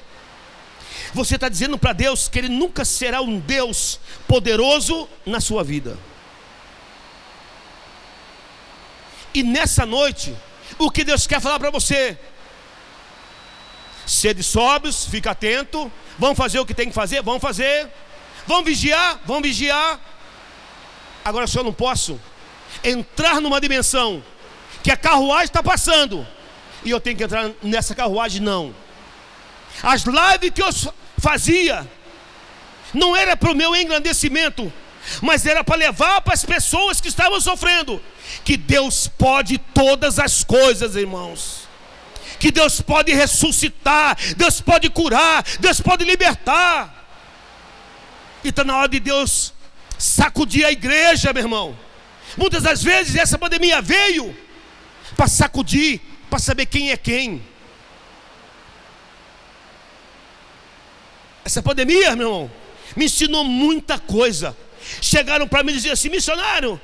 [1.13, 5.97] você está dizendo para Deus que Ele nunca será um Deus poderoso na sua vida.
[9.33, 10.35] E nessa noite,
[10.77, 12.17] o que Deus quer falar para você?
[14.05, 15.91] Sede sóbrios, fica atento.
[16.19, 17.21] Vão fazer o que tem que fazer?
[17.21, 17.89] Vão fazer.
[18.45, 19.19] Vão vigiar?
[19.25, 19.99] Vão vigiar.
[21.23, 22.19] Agora só não posso
[22.83, 24.23] entrar numa dimensão
[24.83, 26.27] que a carruagem está passando
[26.83, 28.75] e eu tenho que entrar nessa carruagem, não.
[29.81, 30.69] As lives que eu
[31.17, 31.87] fazia
[32.93, 34.71] não era para o meu engrandecimento,
[35.21, 38.01] mas era para levar para as pessoas que estavam sofrendo
[38.43, 41.67] que Deus pode todas as coisas, irmãos.
[42.39, 47.07] Que Deus pode ressuscitar, Deus pode curar, Deus pode libertar.
[48.43, 49.53] E está na hora de Deus
[49.97, 51.77] sacudir a igreja, meu irmão.
[52.35, 54.35] Muitas das vezes essa pandemia veio
[55.15, 57.41] para sacudir, para saber quem é quem.
[61.45, 62.51] Essa pandemia, meu irmão,
[62.95, 64.55] me ensinou muita coisa.
[65.01, 66.79] Chegaram para mim e diziam assim: missionário,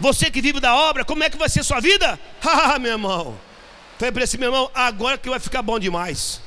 [0.00, 2.18] você que vive da obra, como é que vai ser sua vida?
[2.44, 3.38] Ah, meu irmão.
[3.98, 6.40] Falei para esse meu irmão, agora que vai ficar bom demais.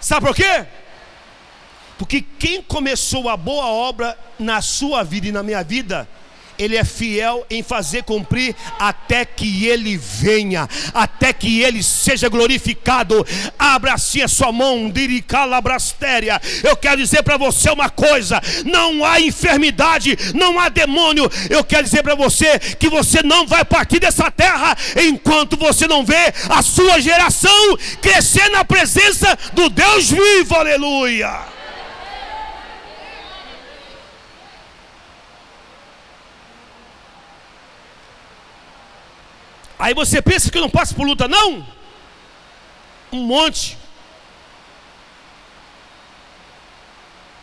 [0.00, 0.66] Sabe por quê?
[1.96, 6.08] Porque quem começou a boa obra na sua vida e na minha vida,
[6.58, 13.26] ele é fiel em fazer cumprir até que ele venha, até que ele seja glorificado.
[13.58, 16.40] Abra assim a sua mão, diricalabrastéria.
[16.62, 21.30] Eu quero dizer para você uma coisa: não há enfermidade, não há demônio.
[21.50, 26.04] Eu quero dizer para você que você não vai partir dessa terra enquanto você não
[26.04, 30.54] vê a sua geração crescer na presença do Deus vivo.
[30.54, 31.53] Aleluia.
[39.78, 41.66] Aí você pensa que eu não passo por luta, não?
[43.12, 43.76] Um monte.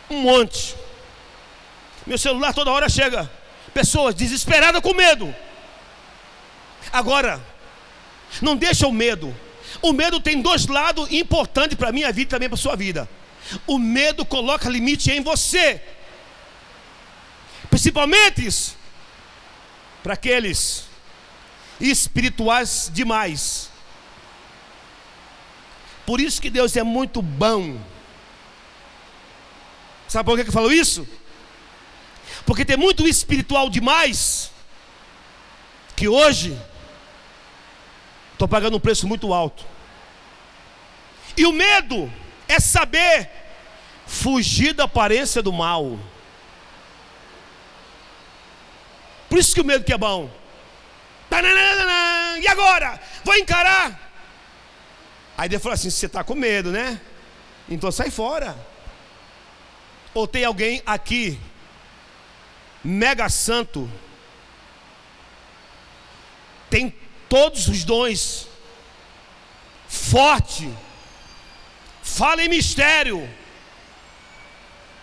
[0.08, 0.74] Um monte.
[2.06, 3.30] Meu celular toda hora chega.
[3.72, 5.34] Pessoas desesperadas com medo.
[6.92, 7.40] Agora,
[8.40, 9.34] não deixa o medo.
[9.80, 12.76] O medo tem dois lados importantes para a minha vida e também para a sua
[12.76, 13.08] vida.
[13.66, 15.80] O medo coloca limite em você.
[17.70, 18.76] Principalmente
[20.02, 20.91] para aqueles
[21.82, 23.70] espirituais demais.
[26.06, 27.78] Por isso que Deus é muito bom.
[30.08, 31.06] Sabe por que eu falo isso?
[32.46, 34.50] Porque tem muito espiritual demais
[35.96, 36.58] que hoje
[38.32, 39.64] estou pagando um preço muito alto.
[41.36, 42.12] E o medo
[42.48, 43.30] é saber
[44.06, 45.98] fugir da aparência do mal.
[49.28, 50.41] Por isso que o medo que é bom.
[52.40, 53.00] E agora?
[53.24, 54.12] Vou encarar.
[55.36, 57.00] Aí Deus falou assim: você está com medo, né?
[57.68, 58.56] Então sai fora.
[60.14, 61.40] Ou tem alguém aqui,
[62.84, 63.90] mega santo,
[66.68, 66.94] tem
[67.28, 68.46] todos os dons,
[69.88, 70.70] forte,
[72.02, 73.26] fala em mistério,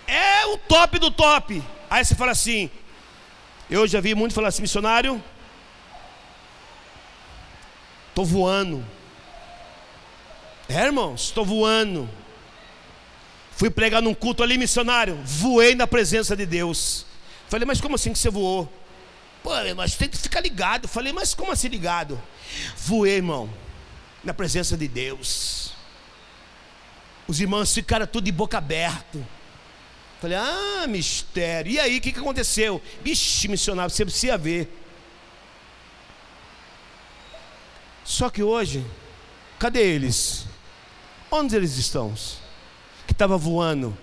[0.05, 1.63] é o top do top.
[1.89, 2.69] Aí você fala assim:
[3.67, 5.23] eu já vi muito falar assim, missionário,
[8.19, 8.85] estou voando.
[10.67, 12.09] É, irmãos, estou voando.
[13.51, 15.17] Fui pregar num culto ali, missionário.
[15.23, 17.05] Voei na presença de Deus.
[17.47, 18.71] Falei, mas como assim que você voou?
[19.41, 20.87] Pô, mas tem que ficar ligado.
[20.87, 22.21] Falei, mas como assim ligado?
[22.75, 23.49] Voei, irmão,
[24.23, 25.71] na presença de Deus.
[27.27, 29.19] Os irmãos ficaram tudo de boca aberta.
[30.19, 31.71] Falei, ah, mistério.
[31.71, 32.81] E aí, o que, que aconteceu?
[33.05, 34.78] Ixi, missionário, você precisa ver.
[38.09, 38.83] Só que hoje,
[39.59, 40.47] cadê eles?
[41.29, 42.11] Onde eles estão?
[43.05, 43.95] Que estava voando.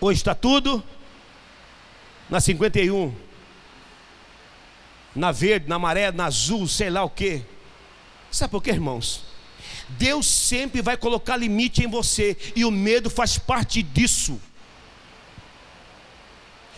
[0.00, 0.80] Hoje está tudo
[2.30, 3.12] na 51.
[5.16, 7.42] Na verde, na maré, na azul, sei lá o que.
[8.30, 9.24] Sabe por quê, irmãos?
[9.88, 14.40] Deus sempre vai colocar limite em você, e o medo faz parte disso.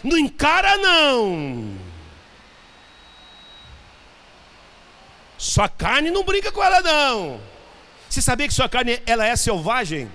[0.03, 1.90] Não encara, não.
[5.41, 7.41] Sua carne não brinca com ela, não.
[8.07, 10.13] Você sabia que sua carne ela é selvagem?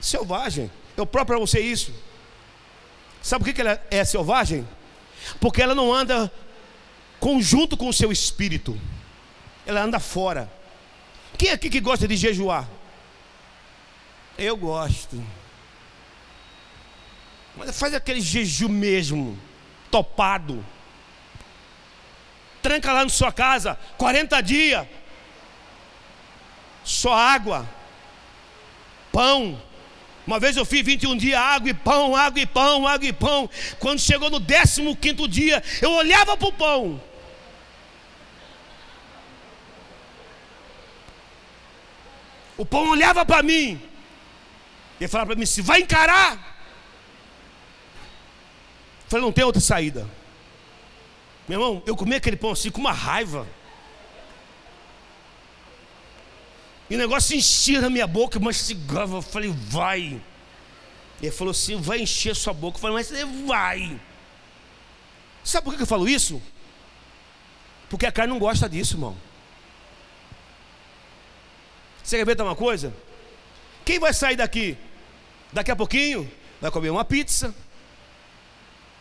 [0.00, 0.68] Selvagem.
[0.96, 1.94] Eu próprio para você isso.
[3.22, 4.66] Sabe por que ela é selvagem?
[5.40, 6.28] Porque ela não anda
[7.20, 8.76] conjunto com o seu espírito.
[9.64, 10.52] Ela anda fora.
[11.38, 12.68] Quem aqui que gosta de jejuar?
[14.36, 15.24] Eu gosto.
[17.56, 19.38] Mas faz aquele jejum mesmo,
[19.88, 20.66] topado.
[22.62, 24.86] Tranca lá na sua casa, 40 dias
[26.84, 27.68] só água,
[29.12, 29.60] pão.
[30.26, 33.50] Uma vez eu fiz 21 dias, água e pão, água e pão, água e pão.
[33.78, 37.00] Quando chegou no 15 dia, eu olhava para o pão.
[42.56, 43.80] O pão olhava para mim.
[45.00, 46.34] E falava para mim: se vai encarar.
[49.04, 50.08] Eu falei: não tem outra saída.
[51.48, 53.46] Meu irmão, eu comi aquele pão assim com uma raiva.
[56.88, 59.16] E o negócio enchia na minha boca, mastigava.
[59.16, 60.20] Eu falei, vai.
[61.20, 62.76] Ele falou assim: vai encher sua boca.
[62.76, 63.10] Eu falei, mas
[63.46, 64.00] vai.
[65.44, 66.40] Sabe por que eu falo isso?
[67.88, 69.16] Porque a carne não gosta disso, irmão.
[72.02, 72.92] Você quer ver uma coisa?
[73.84, 74.76] Quem vai sair daqui?
[75.52, 77.54] Daqui a pouquinho vai comer uma pizza,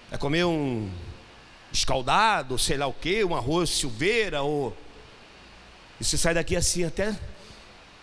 [0.09, 0.91] vai comer um
[1.71, 4.75] escaldado, sei lá o que, um arroz silveira, ou.
[5.99, 7.15] E você sai daqui assim até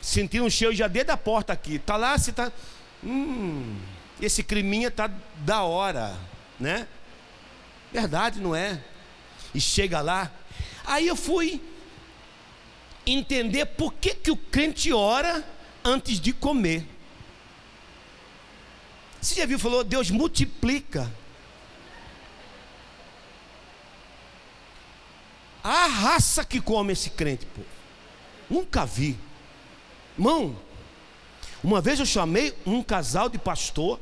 [0.00, 1.78] Senti um cheiro já dentro da porta aqui.
[1.78, 2.52] Tá lá, se tá.
[3.02, 3.76] Hum,
[4.20, 6.16] esse criminha tá da hora,
[6.58, 6.86] né?
[7.92, 8.82] Verdade, não é?
[9.54, 10.30] E chega lá.
[10.84, 11.60] Aí eu fui
[13.06, 15.44] entender por que, que o crente ora
[15.84, 16.86] antes de comer.
[19.20, 21.10] Você já viu, falou, Deus multiplica.
[25.68, 27.60] A raça que come esse crente, pô.
[28.48, 29.18] Nunca vi.
[30.16, 30.58] Irmão,
[31.62, 34.00] uma vez eu chamei um casal de pastor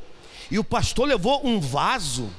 [0.48, 2.31] e o pastor levou um vaso.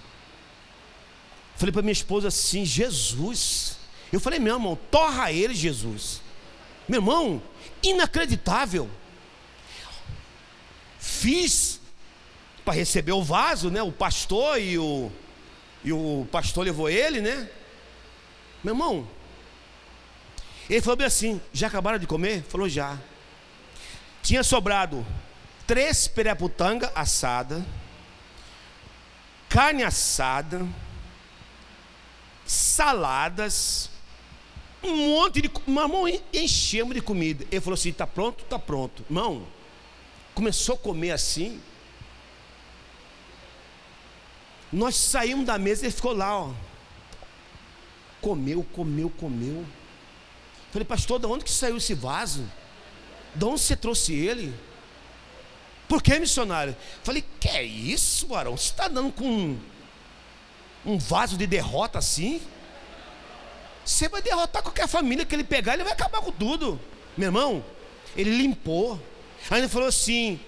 [1.58, 3.78] Falei para minha esposa assim: Jesus.
[4.14, 6.22] Eu falei, meu irmão, torra ele, Jesus.
[6.88, 7.42] Meu irmão,
[7.84, 8.90] inacreditável.
[11.00, 11.82] Fiz
[12.64, 13.84] para receber o vaso, né?
[13.84, 15.12] O pastor e o,
[15.84, 17.50] e o pastor levou ele, né?
[18.64, 19.17] Meu irmão,
[20.70, 22.44] ele falou bem assim: já acabaram de comer?
[22.44, 22.98] Falou já.
[24.22, 25.06] Tinha sobrado
[25.66, 27.66] três pereputanga assada,
[29.48, 30.68] carne assada,
[32.46, 33.90] saladas,
[34.84, 35.52] um monte de.
[35.66, 36.04] Mamão,
[36.34, 37.46] enchemos de comida.
[37.52, 38.44] Ele falou assim: está pronto?
[38.44, 39.04] Está pronto.
[39.10, 39.48] Irmão,
[40.34, 41.62] começou a comer assim.
[44.72, 46.52] Nós saímos da mesa e ele ficou lá, ó.
[48.20, 49.66] Comeu, comeu, comeu.
[50.78, 52.48] Falei, pastor, de onde que saiu esse vaso?
[53.34, 54.54] De onde você trouxe ele?
[55.90, 56.76] Por que missionário?
[57.04, 58.56] Falei, que é isso, Arão?
[58.56, 59.58] Você está dando com
[60.86, 62.40] um, vaso de derrota assim?
[63.84, 66.80] Você vai derrotar qualquer família que ele pegar, ele vai acabar com tudo.
[67.18, 67.66] Meu irmão,
[68.16, 69.02] ele limpou.
[69.50, 70.40] Aí ele falou assim: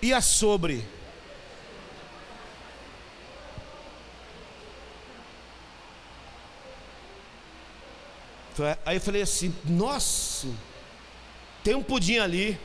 [0.00, 0.86] e a sobre?
[8.84, 10.48] Aí eu falei assim: Nossa,
[11.62, 12.58] tem um pudim ali.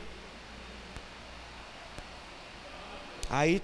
[3.30, 3.62] Aí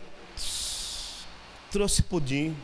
[1.70, 2.57] trouxe pudim.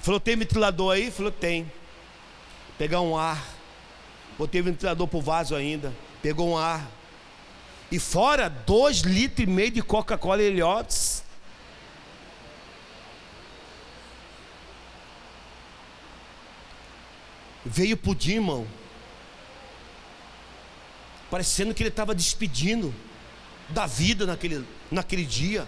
[0.00, 1.10] Falou: Tem ventilador aí?
[1.10, 1.70] Falou: Tem.
[2.76, 3.42] Pegar um ar.
[4.36, 5.92] Botei o ventilador pro vaso ainda.
[6.20, 6.90] Pegou um ar.
[7.90, 10.84] E fora dois litros e meio de Coca-Cola ele ó.
[17.64, 18.66] Veio pudim, irmão.
[21.30, 22.94] Parecendo que ele estava despedindo
[23.68, 25.66] da vida naquele, naquele dia.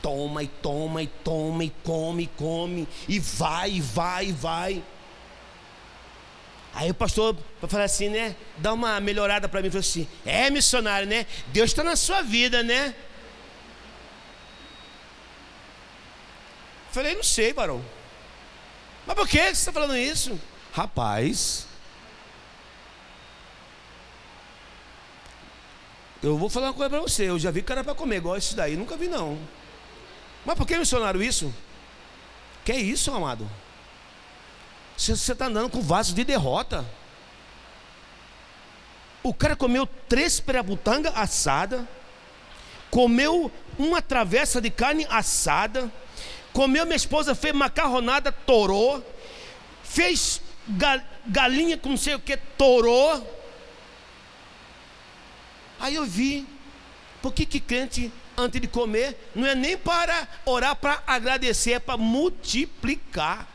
[0.00, 4.84] Toma e toma e toma e come e come e vai e vai e vai.
[6.72, 7.34] Aí o pastor
[7.66, 8.36] falou assim, né?
[8.58, 9.70] Dá uma melhorada para mim.
[9.70, 11.26] Falou assim: É missionário, né?
[11.48, 12.94] Deus está na sua vida, né?
[16.92, 17.82] Falei: Não sei, varão.
[19.06, 20.38] Mas por que você está falando isso?
[20.72, 21.66] Rapaz,
[26.22, 27.28] eu vou falar uma coisa para você.
[27.28, 29.38] Eu já vi cara para comer igual esse daí, nunca vi não.
[30.44, 31.54] Mas por que mencionaram isso?
[32.64, 33.48] Que é isso, amado?
[34.96, 36.84] Você está andando com vaso de derrota.
[39.22, 41.86] O cara comeu três perabutanga assada,
[42.90, 45.92] comeu uma travessa de carne assada,
[46.56, 49.04] comeu, minha esposa fez macarronada, torou,
[49.84, 50.40] fez
[51.26, 53.36] galinha com não sei o que, torou.
[55.78, 56.46] Aí eu vi,
[57.20, 61.78] por que que crente, antes de comer, não é nem para orar para agradecer, é
[61.78, 63.46] para multiplicar.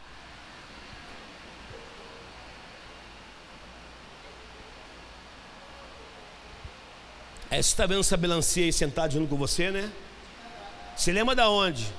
[7.49, 9.91] É, você está vendo essa melancia aí sentado junto com você, né?
[10.95, 11.91] Você lembra da onde?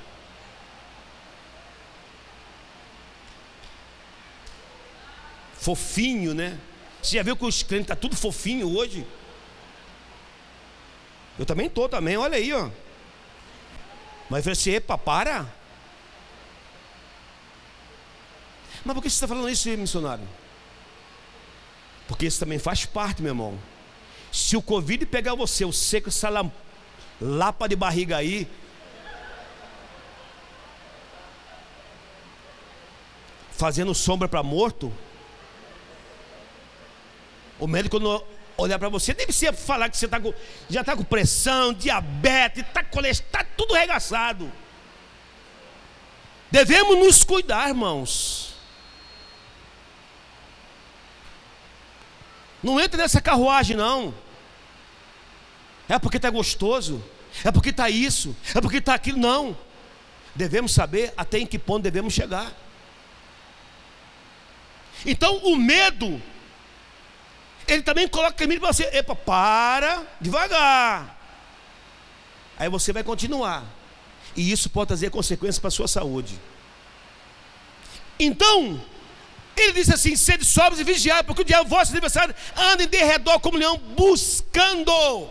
[5.62, 6.58] Fofinho, né?
[7.00, 9.06] Você já viu que os crentes tá tudo fofinho hoje?
[11.38, 12.68] Eu também estou também, olha aí, ó.
[14.28, 15.46] Mas você, epa, para.
[18.84, 20.26] Mas por que você está falando isso, missionário?
[22.08, 23.56] Porque isso também faz parte, meu irmão.
[24.32, 26.28] Se o Covid pegar você, o seco, essa
[27.20, 28.48] lapa de barriga aí,
[33.52, 34.92] fazendo sombra para morto,
[37.62, 38.24] o médico não
[38.56, 40.34] olhar para você, nem precisa falar que você tá com,
[40.68, 44.52] já está com pressão, diabetes, está colesterol, está tudo regaçado.
[46.50, 48.52] Devemos nos cuidar, irmãos.
[52.60, 54.12] Não entra nessa carruagem, não.
[55.88, 57.02] É porque está gostoso.
[57.44, 58.36] É porque está isso.
[58.56, 59.18] É porque está aquilo.
[59.18, 59.56] Não.
[60.34, 62.52] Devemos saber até em que ponto devemos chegar.
[65.06, 66.20] Então, o medo,
[67.72, 68.84] ele também coloca caminho para você.
[68.92, 71.18] Epa, para devagar.
[72.58, 73.64] Aí você vai continuar.
[74.36, 76.38] E isso pode trazer consequências para a sua saúde.
[78.18, 78.80] Então,
[79.56, 83.40] ele disse assim: sede sóbrios e vigiai, porque o diabo, vosso adversário, anda em derredor
[83.40, 85.28] como leão, buscando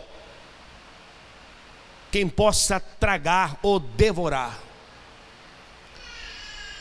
[2.12, 4.60] quem possa tragar ou devorar.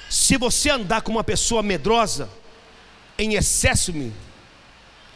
[0.08, 2.28] Se você andar com uma pessoa medrosa,
[3.16, 3.92] em excesso,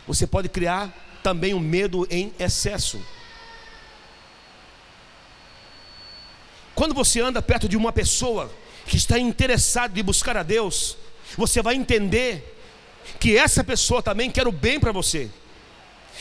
[0.07, 0.93] você pode criar
[1.23, 3.01] também um medo em excesso.
[6.75, 8.53] Quando você anda perto de uma pessoa
[8.87, 10.97] que está interessada em buscar a Deus,
[11.37, 12.59] você vai entender
[13.19, 15.31] que essa pessoa também quer o bem para você.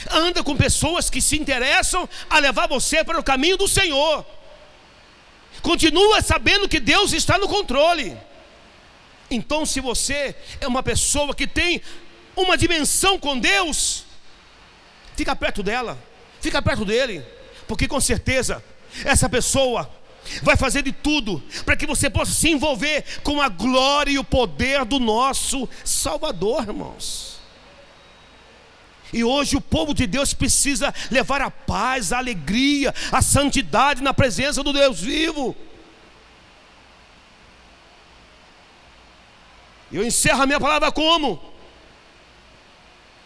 [0.10, 4.26] Anda com pessoas que se interessam a levar você para o caminho do Senhor.
[5.62, 8.18] Continua sabendo que Deus está no controle.
[9.30, 11.82] Então, se você é uma pessoa que tem
[12.36, 14.06] uma dimensão com Deus,
[15.16, 15.98] fica perto dela,
[16.42, 17.24] fica perto dele,
[17.68, 18.64] porque com certeza
[19.06, 19.90] essa pessoa
[20.42, 24.24] vai fazer de tudo para que você possa se envolver com a glória e o
[24.24, 27.34] poder do nosso Salvador, irmãos.
[29.12, 34.14] E hoje o povo de Deus precisa levar a paz, a alegria, a santidade na
[34.14, 35.56] presença do Deus vivo.
[39.92, 41.53] Eu encerro a minha palavra como?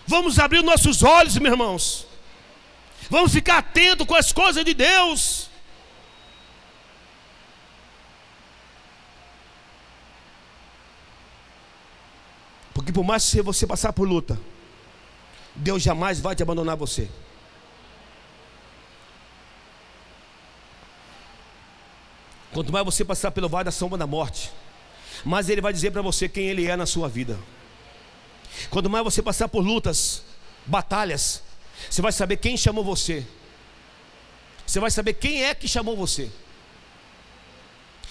[0.07, 2.07] Vamos abrir nossos olhos, meus irmãos.
[3.09, 5.49] Vamos ficar atentos com as coisas de Deus.
[12.73, 14.39] Porque por mais que você passar por luta,
[15.53, 17.09] Deus jamais vai te abandonar você.
[22.53, 24.51] Quanto mais você passar pelo vale da sombra da morte,
[25.25, 27.37] mais Ele vai dizer para você quem Ele é na sua vida.
[28.69, 30.23] Quando mais você passar por lutas,
[30.65, 31.41] batalhas,
[31.89, 33.25] você vai saber quem chamou você.
[34.65, 36.29] Você vai saber quem é que chamou você.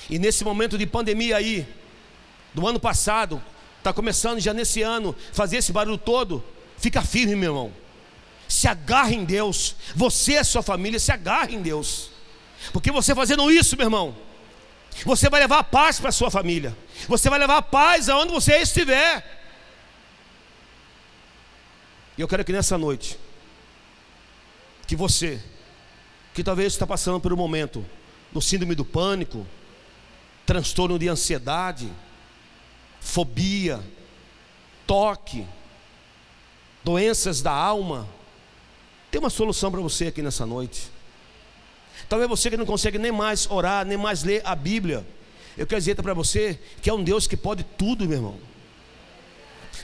[0.08, 1.66] E nesse momento de pandemia aí,
[2.54, 3.42] do ano passado,
[3.78, 6.42] está começando já nesse ano, fazer esse barulho todo,
[6.78, 7.72] fica firme, meu irmão.
[8.48, 9.76] Se agarre em Deus.
[9.94, 12.10] Você e sua família se agarre em Deus.
[12.72, 14.16] Porque você fazendo isso, meu irmão,
[15.04, 16.76] você vai levar a paz para sua família.
[17.08, 19.35] Você vai levar a paz aonde você estiver.
[22.16, 23.18] E eu quero que nessa noite,
[24.86, 25.42] que você,
[26.34, 27.84] que talvez está passando por um momento
[28.32, 29.46] do síndrome do pânico,
[30.46, 31.92] transtorno de ansiedade,
[33.00, 33.82] fobia,
[34.86, 35.46] toque,
[36.82, 38.08] doenças da alma,
[39.10, 40.90] tem uma solução para você aqui nessa noite.
[42.08, 45.06] Talvez você que não consegue nem mais orar, nem mais ler a Bíblia.
[45.56, 48.40] Eu quero dizer para você que é um Deus que pode tudo, meu irmão.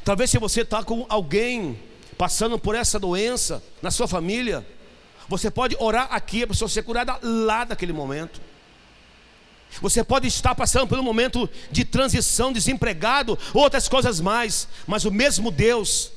[0.04, 1.78] Talvez se você está com alguém
[2.16, 4.66] passando por essa doença na sua família,
[5.28, 8.40] você pode orar aqui, a pessoa ser curada lá naquele momento.
[9.80, 15.10] Você pode estar passando por um momento de transição, desempregado, outras coisas mais, mas o
[15.10, 16.12] mesmo Deus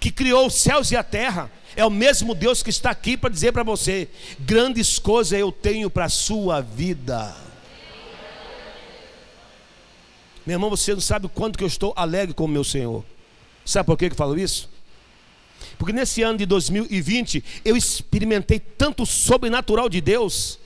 [0.00, 3.30] que criou os céus e a terra, é o mesmo Deus que está aqui para
[3.30, 4.08] dizer para você:
[4.40, 7.34] grandes coisas eu tenho para a sua vida.
[10.46, 13.04] Meu irmão, você não sabe o quanto que eu estou alegre com o meu Senhor.
[13.64, 14.70] Sabe por que eu falo isso?
[15.78, 20.58] Porque nesse ano de 2020 eu experimentei tanto sobrenatural de Deus,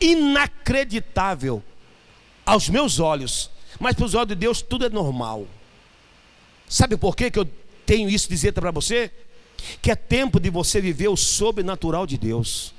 [0.00, 1.62] inacreditável
[2.44, 5.46] aos meus olhos, mas para os olhos de Deus tudo é normal.
[6.68, 7.48] Sabe por que, que eu
[7.84, 9.10] tenho isso dizer para você?
[9.82, 12.72] Que é tempo de você viver o sobrenatural de Deus.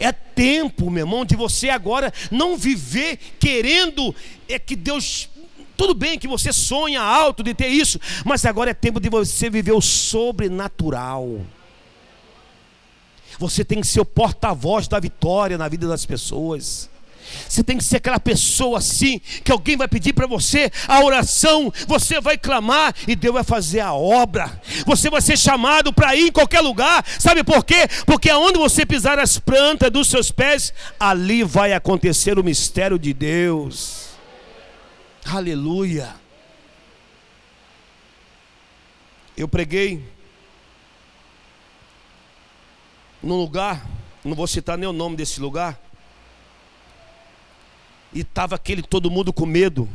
[0.00, 4.14] É tempo, meu irmão, de você agora não viver querendo
[4.48, 5.28] é que Deus
[5.76, 9.50] tudo bem que você sonha alto de ter isso, mas agora é tempo de você
[9.50, 11.40] viver o sobrenatural.
[13.38, 16.88] Você tem que ser o porta-voz da vitória na vida das pessoas.
[17.48, 21.72] Você tem que ser aquela pessoa assim, que alguém vai pedir para você a oração,
[21.86, 24.60] você vai clamar e Deus vai fazer a obra.
[24.86, 27.88] Você vai ser chamado para ir em qualquer lugar, sabe por quê?
[28.06, 33.12] Porque aonde você pisar as plantas dos seus pés, ali vai acontecer o mistério de
[33.12, 34.13] Deus.
[35.24, 36.14] Aleluia.
[39.36, 40.06] Eu preguei
[43.22, 43.84] num lugar,
[44.24, 45.80] não vou citar nem o nome desse lugar,
[48.12, 49.88] e estava aquele todo mundo com medo,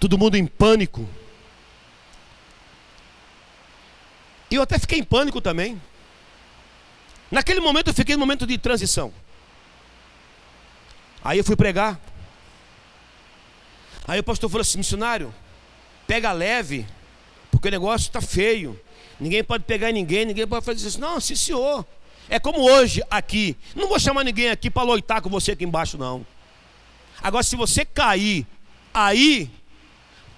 [0.00, 1.08] todo mundo em pânico.
[4.50, 5.80] E eu até fiquei em pânico também.
[7.30, 9.12] Naquele momento eu fiquei no momento de transição.
[11.24, 11.98] Aí eu fui pregar.
[14.06, 15.34] Aí o pastor falou assim: missionário,
[16.06, 16.86] pega leve,
[17.50, 18.78] porque o negócio está feio.
[19.20, 21.00] Ninguém pode pegar ninguém, ninguém pode fazer isso.
[21.00, 21.86] Não, sim, senhor.
[22.28, 23.56] É como hoje aqui.
[23.74, 26.26] Não vou chamar ninguém aqui para loitar com você aqui embaixo, não.
[27.22, 28.46] Agora, se você cair
[28.92, 29.50] aí,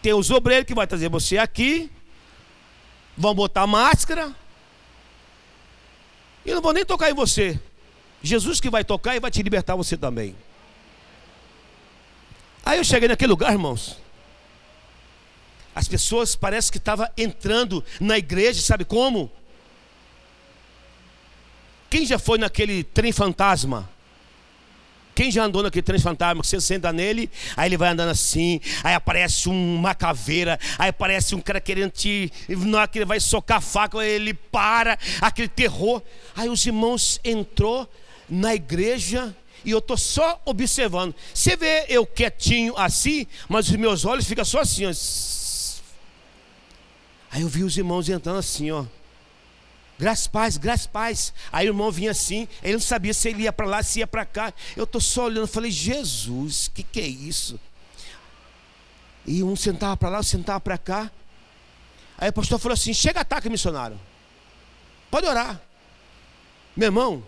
[0.03, 1.91] tem os obreiros que vai trazer você aqui,
[3.17, 4.35] vão botar máscara,
[6.45, 7.59] e não vou nem tocar em você.
[8.23, 10.37] Jesus que vai tocar e vai te libertar você também.
[12.65, 13.99] Aí eu cheguei naquele lugar, irmãos.
[15.75, 19.31] As pessoas parece que estavam entrando na igreja, sabe como?
[21.91, 23.89] Quem já foi naquele trem fantasma?
[25.15, 28.61] Quem já andou naquele trem fantasma que você senta nele, aí ele vai andando assim,
[28.83, 32.33] aí aparece uma caveira, aí aparece um cara querendo te.
[32.49, 36.03] Na hora que ele vai socar a faca, ele para, aquele terror.
[36.35, 37.89] Aí os irmãos entrou
[38.29, 41.15] na igreja e eu estou só observando.
[41.33, 44.93] Você vê eu quietinho assim, mas os meus olhos ficam só assim, ó.
[47.31, 48.85] Aí eu vi os irmãos entrando assim, ó.
[49.99, 51.33] Graças paz, graças paz.
[51.53, 54.07] Aí o irmão vinha assim, ele não sabia se ele ia para lá, se ia
[54.07, 54.53] para cá.
[54.77, 57.59] Eu estou só olhando, falei, Jesus, que que é isso?
[59.27, 61.11] E um sentava para lá, outro sentava para cá.
[62.19, 63.99] Aí o pastor falou assim: chega ataque, missionário.
[65.11, 65.61] Pode orar.
[66.77, 67.27] Meu irmão,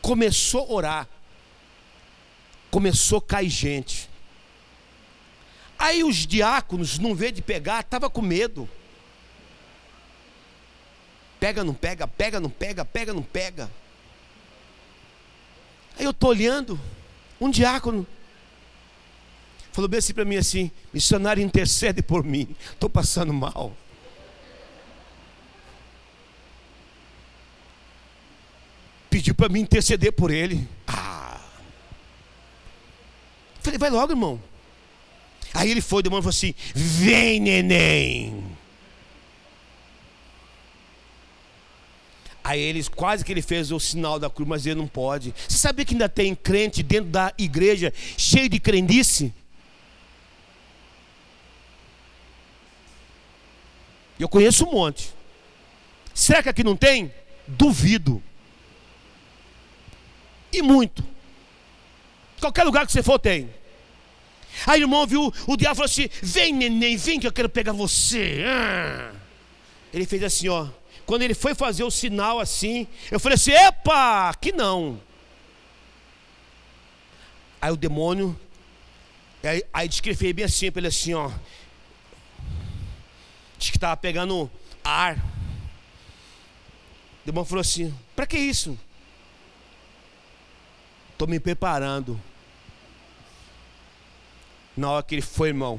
[0.00, 1.08] começou a orar
[2.70, 4.08] começou a cair gente.
[5.78, 8.68] Aí os diáconos, não vê de pegar, estava com medo.
[11.38, 13.70] Pega, não pega, pega, não pega, pega, não pega.
[15.98, 16.78] Aí eu estou olhando,
[17.40, 18.06] um diácono
[19.72, 23.74] falou bem assim para mim assim, missionário intercede por mim, estou passando mal.
[29.08, 30.68] Pediu para mim interceder por ele.
[30.86, 31.19] Ah,
[33.60, 34.40] Falei, vai logo, irmão.
[35.52, 38.50] Aí ele foi, o demônio falou assim: Vem, neném.
[42.42, 45.34] Aí eles quase que ele fez o sinal da cruz, mas ele não pode.
[45.46, 49.32] Você sabia que ainda tem crente dentro da igreja cheio de crendice?
[54.18, 55.14] Eu conheço um monte.
[56.14, 57.12] Será que aqui não tem?
[57.46, 58.22] Duvido.
[60.52, 61.04] E muito.
[62.40, 63.50] Qualquer lugar que você for tem.
[64.66, 67.72] Aí o irmão viu, o diabo falou assim: Vem, neném, vem que eu quero pegar
[67.72, 68.44] você.
[68.46, 69.12] Ah.
[69.92, 70.68] Ele fez assim, ó.
[71.06, 75.00] Quando ele foi fazer o sinal assim, eu falei assim: Epa, que não.
[77.60, 78.38] Aí o demônio,
[79.42, 81.30] aí, aí bem assim para ele assim, ó.
[83.58, 84.50] Diz que estava pegando
[84.82, 85.16] ar.
[85.16, 88.78] O demônio falou assim: Para que isso?
[91.12, 92.20] Estou me preparando.
[94.80, 95.78] Na hora que ele foi, irmão,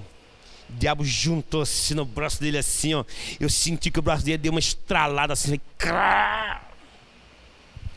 [0.70, 3.04] o diabo juntou assim no braço dele, assim, ó.
[3.40, 5.60] Eu senti que o braço dele deu uma estralada assim.
[5.76, 6.62] Crá!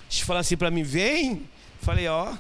[0.08, 1.46] Falando assim para mim: Vem.
[1.82, 2.34] Falei: Ó.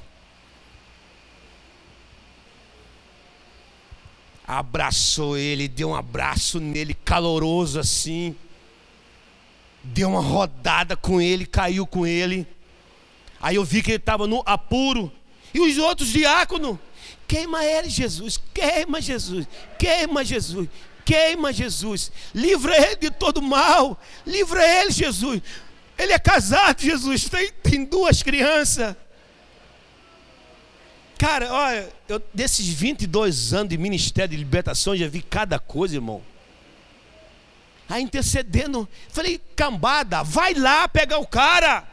[4.46, 8.34] Abraçou ele, deu um abraço nele, caloroso assim.
[9.82, 12.46] Deu uma rodada com ele, caiu com ele.
[13.40, 15.12] Aí eu vi que ele estava no apuro.
[15.52, 16.78] E os outros diáconos,
[17.26, 19.46] queima ele, Jesus, queima Jesus,
[19.78, 20.68] queima Jesus,
[21.04, 25.42] queima Jesus, livra ele de todo mal, livra ele, Jesus.
[25.96, 28.96] Ele é casado, Jesus, tem, tem duas crianças.
[31.16, 36.22] Cara, olha, eu, desses 22 anos de ministério de libertação, já vi cada coisa, irmão.
[37.88, 41.86] Aí intercedendo, falei, cambada, vai lá pegar o cara.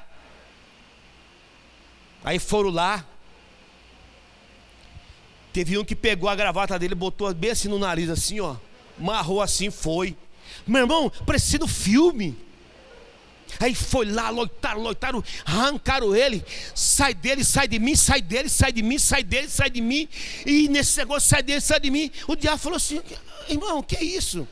[2.24, 3.06] Aí foram lá.
[5.54, 8.56] Teve um que pegou a gravata dele, botou bem assim no nariz, assim, ó.
[8.98, 10.16] Marrou assim, foi.
[10.66, 12.38] Meu irmão, parecendo filme.
[13.60, 16.44] Aí foi lá, loitaram, loitaram, arrancaram ele.
[16.74, 20.08] Sai dele, sai de mim, sai dele, sai de mim, sai dele, sai de mim.
[20.46, 22.10] E nesse negócio, sai dele, sai de mim.
[22.28, 23.02] O diabo falou assim:
[23.50, 24.48] irmão, que é isso?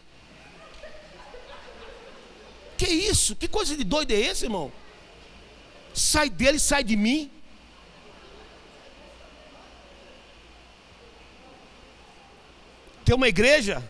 [2.77, 3.35] Que é isso?
[3.35, 4.71] Que coisa de doido é esse, irmão?
[5.93, 7.31] Sai dele, sai de mim.
[13.09, 13.83] Tem uma igreja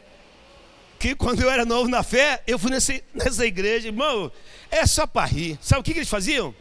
[0.97, 4.31] que quando eu era novo na fé, eu fui nessa, nessa igreja, irmão,
[4.71, 5.59] é só para rir.
[5.61, 6.55] Sabe o que, que eles faziam?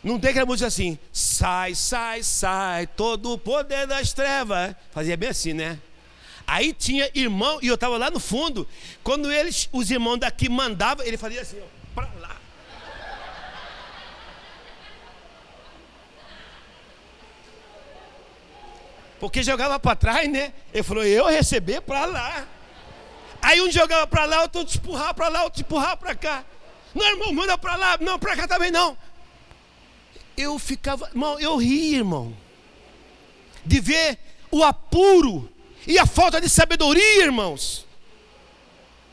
[0.00, 4.76] Não tem aquela música assim, sai, sai, sai, todo o poder das trevas.
[4.92, 5.76] Fazia bem assim, né?
[6.46, 8.68] Aí tinha irmão, e eu estava lá no fundo,
[9.02, 11.66] quando eles, os irmãos daqui mandavam, ele fazia assim, ó,
[11.96, 12.36] para lá.
[19.20, 20.52] Porque jogava para trás, né?
[20.72, 22.48] Ele falou, eu receber para lá.
[23.42, 26.42] Aí um jogava para lá, outro te empurrar para lá, outro te empurrar para cá.
[26.94, 28.96] Não, irmão, manda para lá, não, para cá também não.
[30.36, 32.34] Eu ficava, irmão, eu ri, irmão.
[33.64, 34.18] De ver
[34.50, 35.52] o apuro
[35.86, 37.86] e a falta de sabedoria, irmãos.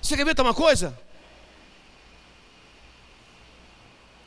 [0.01, 0.97] Você quer ver uma coisa?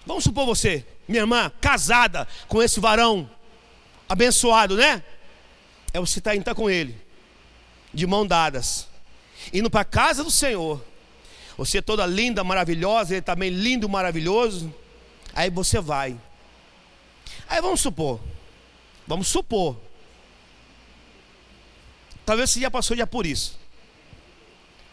[0.05, 3.31] Vamos supor você, minha irmã, casada com esse varão
[4.09, 5.03] abençoado, né?
[5.93, 6.97] É você estar tá, com Ele,
[7.93, 8.88] de mão dadas,
[9.53, 10.82] indo para a casa do Senhor.
[11.57, 14.72] Você toda linda, maravilhosa, Ele também lindo, maravilhoso.
[15.34, 16.18] Aí você vai.
[17.49, 18.20] Aí vamos supor,
[19.07, 19.76] vamos supor.
[22.24, 23.59] Talvez você já passou já por isso.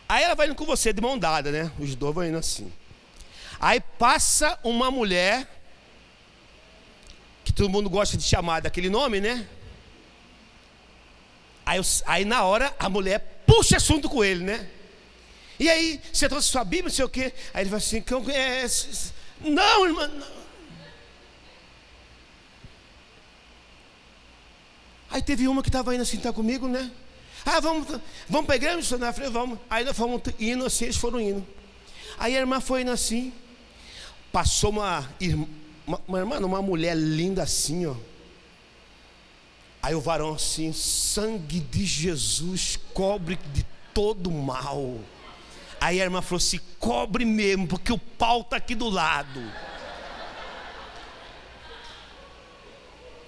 [0.10, 1.72] Aí ela vai indo com você de mão dada, né?
[1.78, 2.72] Os dois vão indo assim.
[3.60, 5.48] Aí passa uma mulher,
[7.43, 9.48] que todo mundo gosta de chamar daquele nome, né?
[11.68, 14.70] Aí, eu, aí na hora a mulher puxa assunto com ele, né?
[15.59, 17.34] E aí, você trouxe sua Bíblia, não sei o quê.
[17.53, 18.01] Aí ele vai assim,
[18.34, 18.65] é,
[19.41, 20.38] não, irmã, não.
[25.09, 26.89] Aí teve uma que estava indo assim, tá comigo, né?
[27.45, 27.86] Ah, vamos,
[28.30, 29.13] vamos para a igreja missionária?
[29.13, 29.59] falei, vamos.
[29.70, 31.45] Aí nós fomos indo assim, eles foram indo.
[32.18, 33.34] Aí a irmã foi indo assim.
[34.32, 35.45] Passou uma irmã,
[35.86, 37.95] uma, uma irmã, uma mulher linda assim, ó.
[39.82, 44.99] Aí o varão assim, sangue de Jesus cobre de todo mal.
[45.80, 49.41] Aí a irmã falou assim: cobre mesmo, porque o pau está aqui do lado.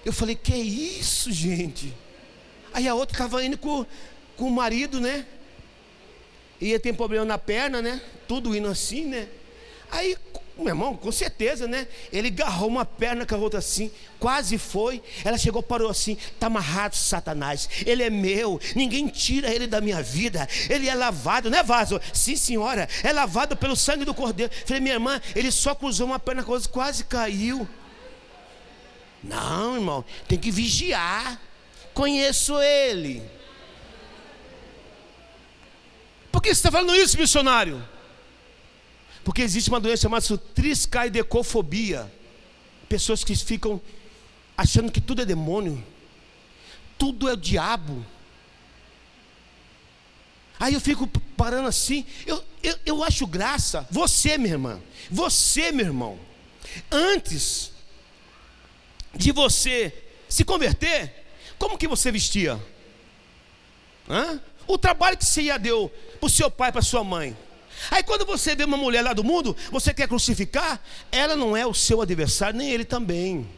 [0.04, 1.94] Eu falei: que é isso, gente?
[2.72, 3.86] Aí a outra estava indo com,
[4.36, 5.26] com o marido, né?
[6.60, 8.00] Ia ter problema na perna, né?
[8.28, 9.28] Tudo indo assim, né?
[9.90, 10.16] Aí
[10.60, 11.88] Meu irmão, com certeza, né?
[12.12, 15.02] Ele agarrou uma perna com a outra assim, quase foi.
[15.24, 17.68] Ela chegou, parou assim: está amarrado, Satanás.
[17.86, 20.46] Ele é meu, ninguém tira ele da minha vida.
[20.68, 22.00] Ele é lavado, não é vaso?
[22.12, 24.52] Sim, senhora, é lavado pelo sangue do cordeiro.
[24.66, 27.66] Falei, minha irmã, ele só cruzou uma perna com a outra, quase caiu.
[29.22, 31.40] Não, irmão, tem que vigiar.
[31.92, 33.22] Conheço ele.
[36.30, 37.82] Por que você está falando isso, missionário?
[39.24, 42.10] Porque existe uma doença chamada triscaidecofobia.
[42.88, 43.80] Pessoas que ficam
[44.56, 45.82] achando que tudo é demônio,
[46.98, 48.04] tudo é o diabo.
[50.58, 55.86] Aí eu fico parando assim, eu, eu, eu acho graça, você, minha irmã, você, meu
[55.86, 56.20] irmão,
[56.90, 57.72] antes
[59.14, 59.94] de você
[60.28, 61.24] se converter,
[61.58, 62.62] como que você vestia?
[64.08, 64.40] Hã?
[64.66, 65.90] O trabalho que você ia deu
[66.20, 67.36] para o seu pai, para sua mãe.
[67.90, 71.66] Aí quando você vê uma mulher lá do mundo, você quer crucificar, ela não é
[71.66, 73.48] o seu adversário, nem ele também.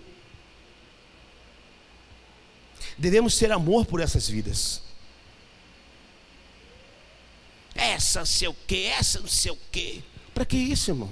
[2.99, 4.83] Devemos ter amor por essas vidas.
[7.75, 10.05] Essa não sei o que, essa não sei o que.
[10.35, 11.11] Para que isso, irmão?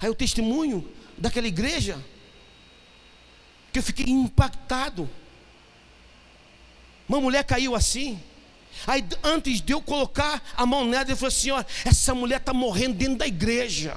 [0.00, 2.02] Aí o testemunho daquela igreja,
[3.72, 5.08] que eu fiquei impactado.
[7.08, 8.20] Uma mulher caiu assim.
[8.86, 12.52] Aí antes de eu colocar a mão nela, ele falou assim: ó, essa mulher está
[12.52, 13.96] morrendo dentro da igreja.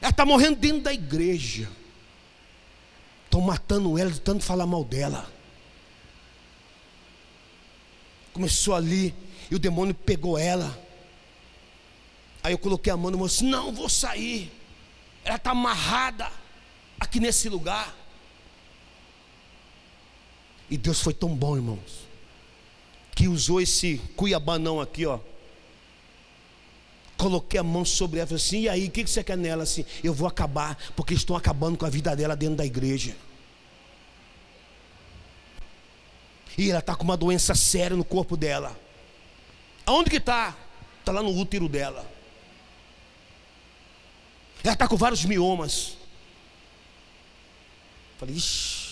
[0.00, 1.68] Ela está morrendo dentro da igreja.
[3.24, 5.30] Estão matando ela de tanto falar mal dela.
[8.32, 9.14] Começou ali,
[9.50, 10.78] e o demônio pegou ela.
[12.42, 14.52] Aí eu coloquei a mão no moço, não vou sair.
[15.24, 16.30] Ela está amarrada
[17.00, 17.92] aqui nesse lugar.
[20.70, 22.06] E Deus foi tão bom, irmãos,
[23.14, 25.20] que usou esse cuiabanão aqui, ó.
[27.16, 29.62] Coloquei a mão sobre ela falei assim: e aí, o que você quer nela?
[29.62, 33.16] Assim, eu vou acabar, porque estão acabando com a vida dela dentro da igreja.
[36.58, 38.78] E ela está com uma doença séria no corpo dela.
[39.84, 40.56] Aonde que está?
[41.00, 42.10] Está lá no útero dela.
[44.64, 45.96] Ela está com vários miomas.
[48.18, 48.85] Falei, ixi.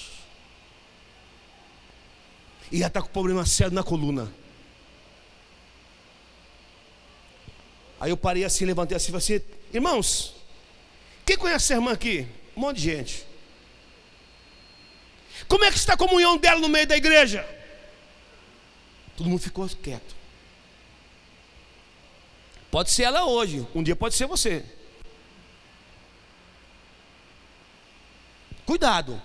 [2.70, 4.32] E ela está com problema sério na coluna.
[8.00, 10.34] Aí eu parei assim, levantei assim e falei assim: Irmãos,
[11.24, 12.26] quem conhece essa irmã aqui?
[12.56, 13.26] Um monte de gente.
[15.48, 17.46] Como é que está a comunhão dela no meio da igreja?
[19.16, 20.14] Todo mundo ficou quieto.
[22.70, 24.64] Pode ser ela hoje, um dia pode ser você.
[28.66, 29.20] Cuidado.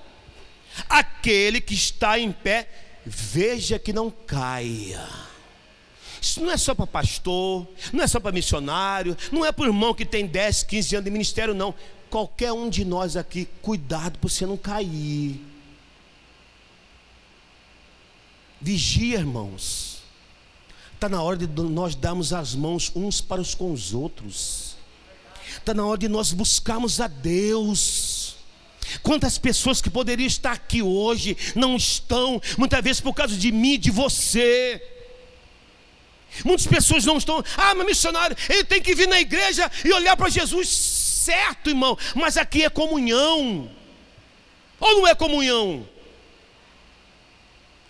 [0.88, 2.70] Aquele que está em pé
[3.06, 5.08] veja que não caia.
[6.22, 9.68] Isso não é só para pastor, não é só para missionário, não é para o
[9.68, 11.74] irmão que tem 10, 15 anos de ministério, não.
[12.10, 15.40] Qualquer um de nós aqui, cuidado para você não cair.
[18.60, 20.00] Vigia, irmãos.
[20.94, 24.76] Está na hora de nós darmos as mãos uns para os com os outros.
[25.48, 28.19] Está na hora de nós buscarmos a Deus.
[29.02, 33.80] Quantas pessoas que poderiam estar aqui hoje não estão, muitas vezes por causa de mim,
[33.80, 34.82] de você.
[36.44, 40.16] Muitas pessoas não estão, ah, mas missionário, ele tem que vir na igreja e olhar
[40.16, 43.70] para Jesus, certo, irmão, mas aqui é comunhão,
[44.80, 45.88] ou não é comunhão?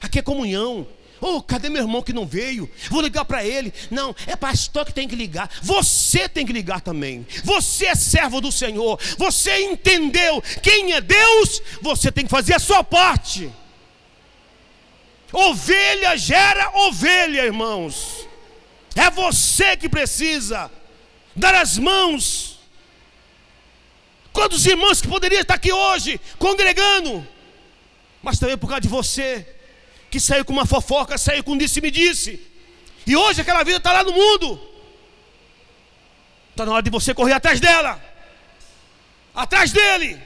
[0.01, 0.87] Aqui é comunhão.
[1.21, 2.69] Oh, cadê meu irmão que não veio?
[2.89, 3.73] Vou ligar para ele.
[3.91, 5.49] Não, é pastor que tem que ligar.
[5.61, 7.25] Você tem que ligar também.
[7.43, 8.99] Você é servo do Senhor.
[9.17, 11.61] Você entendeu quem é Deus?
[11.81, 13.51] Você tem que fazer a sua parte.
[15.31, 18.27] Ovelha gera ovelha, irmãos.
[18.95, 20.71] É você que precisa
[21.35, 22.59] dar as mãos.
[24.31, 27.27] Quantos irmãos que poderiam estar aqui hoje congregando,
[28.21, 29.58] mas também por causa de você
[30.09, 32.39] que saiu com uma fofoca, saiu com disse-me-disse.
[33.05, 34.59] E hoje aquela vida está lá no mundo.
[36.51, 38.03] Está na hora de você correr atrás dela.
[39.33, 40.21] Atrás dele.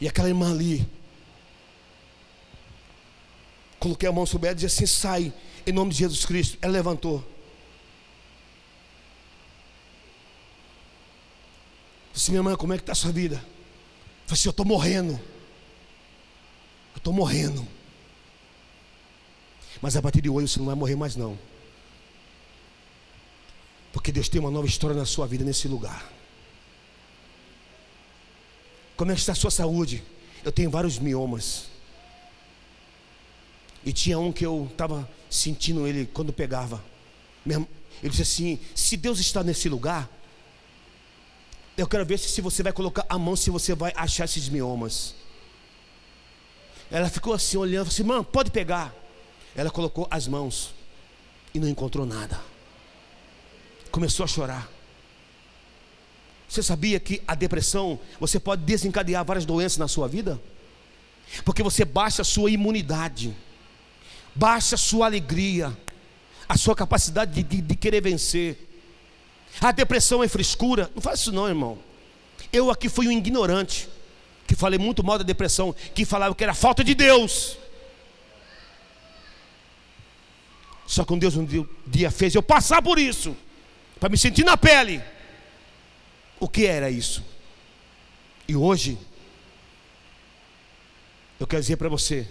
[0.00, 0.86] E aquela irmã ali.
[3.78, 5.32] Coloquei a mão sobre ela e disse assim: sai,
[5.66, 6.58] em nome de Jesus Cristo.
[6.62, 7.24] Ela levantou.
[12.12, 13.36] Disse, minha irmã, como é que está a sua vida?
[13.36, 15.20] Falei assim, eu estou morrendo.
[17.06, 17.64] Estou morrendo.
[19.80, 21.38] Mas a partir de hoje você não vai morrer mais não.
[23.92, 26.12] Porque Deus tem uma nova história na sua vida nesse lugar.
[28.96, 30.02] Como é que está a sua saúde?
[30.44, 31.68] Eu tenho vários miomas.
[33.84, 36.84] E tinha um que eu estava sentindo ele quando pegava.
[37.46, 37.68] Ele
[38.02, 40.10] disse assim: se Deus está nesse lugar,
[41.78, 45.14] eu quero ver se você vai colocar a mão, se você vai achar esses miomas.
[46.90, 48.94] Ela ficou assim olhando, assim, mano, pode pegar.
[49.54, 50.74] Ela colocou as mãos
[51.52, 52.40] e não encontrou nada.
[53.90, 54.70] Começou a chorar.
[56.48, 60.40] Você sabia que a depressão, você pode desencadear várias doenças na sua vida?
[61.44, 63.36] Porque você baixa a sua imunidade,
[64.34, 65.76] baixa a sua alegria,
[66.48, 68.68] a sua capacidade de, de, de querer vencer.
[69.60, 70.90] A depressão é frescura.
[70.94, 71.78] Não faz isso não, irmão.
[72.52, 73.88] Eu aqui fui um ignorante,
[74.46, 77.58] que falei muito mal da depressão, que falava que era falta de Deus.
[80.86, 81.46] Só que um Deus um
[81.86, 83.36] dia fez eu passar por isso,
[83.98, 85.02] para me sentir na pele.
[86.38, 87.24] O que era isso?
[88.46, 88.96] E hoje,
[91.40, 92.26] eu quero dizer para você,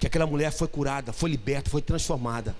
[0.00, 2.56] que aquela mulher foi curada, foi liberta, foi transformada.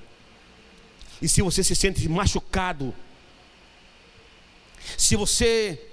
[1.20, 2.94] E se você se sente machucado,
[4.98, 5.91] se você,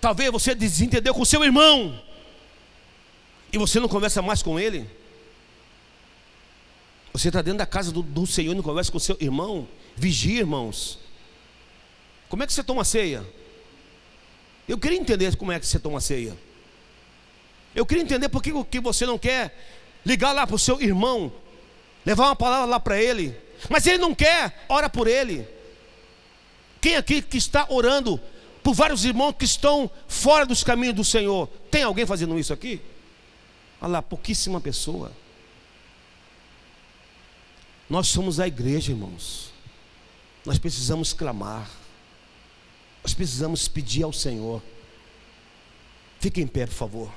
[0.00, 2.00] talvez você desentendeu com seu irmão,
[3.52, 4.88] e você não conversa mais com ele,
[7.12, 10.40] você está dentro da casa do, do Senhor e não conversa com seu irmão, vigia,
[10.40, 10.98] irmãos.
[12.28, 13.26] Como é que você toma ceia?
[14.68, 16.36] Eu queria entender como é que você toma ceia.
[17.74, 19.56] Eu queria entender por que, que você não quer
[20.04, 21.32] ligar lá para o seu irmão,
[22.04, 23.34] levar uma palavra lá para ele,
[23.68, 25.46] mas ele não quer, ora por ele.
[26.80, 28.20] Quem aqui que está orando
[28.62, 31.48] por vários irmãos que estão fora dos caminhos do Senhor?
[31.70, 32.80] Tem alguém fazendo isso aqui?
[33.80, 35.12] Olha lá, pouquíssima pessoa.
[37.88, 39.52] Nós somos a igreja, irmãos.
[40.44, 41.70] Nós precisamos clamar.
[43.02, 44.62] Nós precisamos pedir ao Senhor.
[46.20, 47.12] Fique em pé, por favor.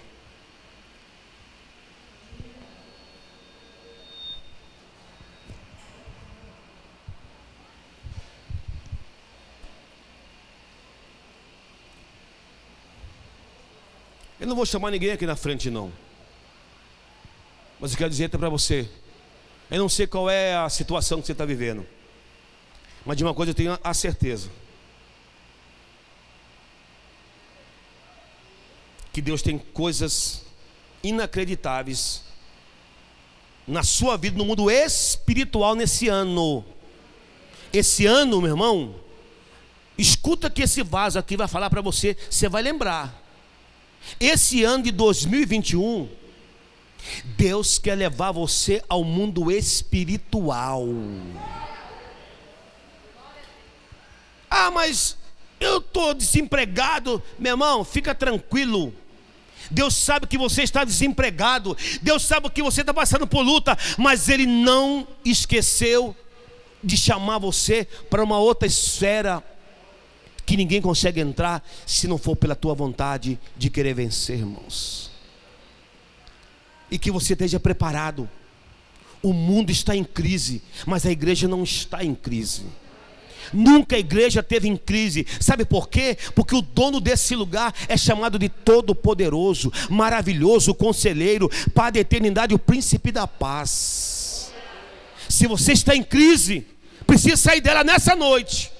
[14.41, 15.93] Eu não vou chamar ninguém aqui na frente, não.
[17.79, 18.89] Mas eu quero dizer até para você.
[19.69, 21.85] Eu não sei qual é a situação que você está vivendo.
[23.05, 24.49] Mas de uma coisa eu tenho a certeza.
[29.13, 30.43] Que Deus tem coisas
[31.03, 32.23] inacreditáveis
[33.67, 36.65] na sua vida, no mundo espiritual nesse ano.
[37.71, 38.95] Esse ano, meu irmão,
[39.99, 43.20] escuta que esse vaso aqui vai falar para você, você vai lembrar.
[44.19, 46.09] Esse ano de 2021,
[47.37, 50.87] Deus quer levar você ao mundo espiritual.
[54.49, 55.17] Ah, mas
[55.59, 57.21] eu estou desempregado.
[57.39, 58.93] Meu irmão, fica tranquilo.
[59.69, 61.77] Deus sabe que você está desempregado.
[62.01, 63.77] Deus sabe que você está passando por luta.
[63.97, 66.15] Mas Ele não esqueceu
[66.83, 69.43] de chamar você para uma outra esfera
[70.45, 75.11] que ninguém consegue entrar se não for pela tua vontade de querer vencer, irmãos.
[76.89, 78.29] E que você esteja preparado.
[79.23, 82.63] O mundo está em crise, mas a igreja não está em crise.
[83.53, 85.25] Nunca a igreja teve em crise.
[85.39, 86.17] Sabe por quê?
[86.35, 92.59] Porque o dono desse lugar é chamado de Todo-Poderoso, Maravilhoso, Conselheiro, Pai da Eternidade, o
[92.59, 94.51] Príncipe da Paz.
[95.29, 96.65] Se você está em crise,
[97.05, 98.71] precisa sair dela nessa noite.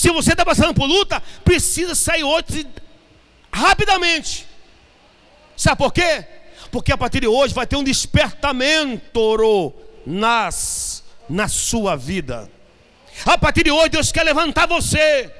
[0.00, 2.66] Se você está passando por luta, precisa sair hoje
[3.52, 4.46] rapidamente.
[5.54, 6.24] Sabe por quê?
[6.70, 9.74] Porque a partir de hoje vai ter um despertamento
[10.06, 12.50] nas, na sua vida.
[13.26, 15.30] A partir de hoje Deus quer levantar você.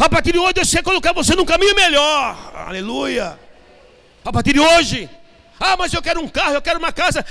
[0.00, 2.52] A partir de hoje Deus quer colocar você num caminho melhor.
[2.66, 3.38] Aleluia.
[4.24, 5.08] A partir de hoje.
[5.60, 7.24] Ah, mas eu quero um carro, eu quero uma casa.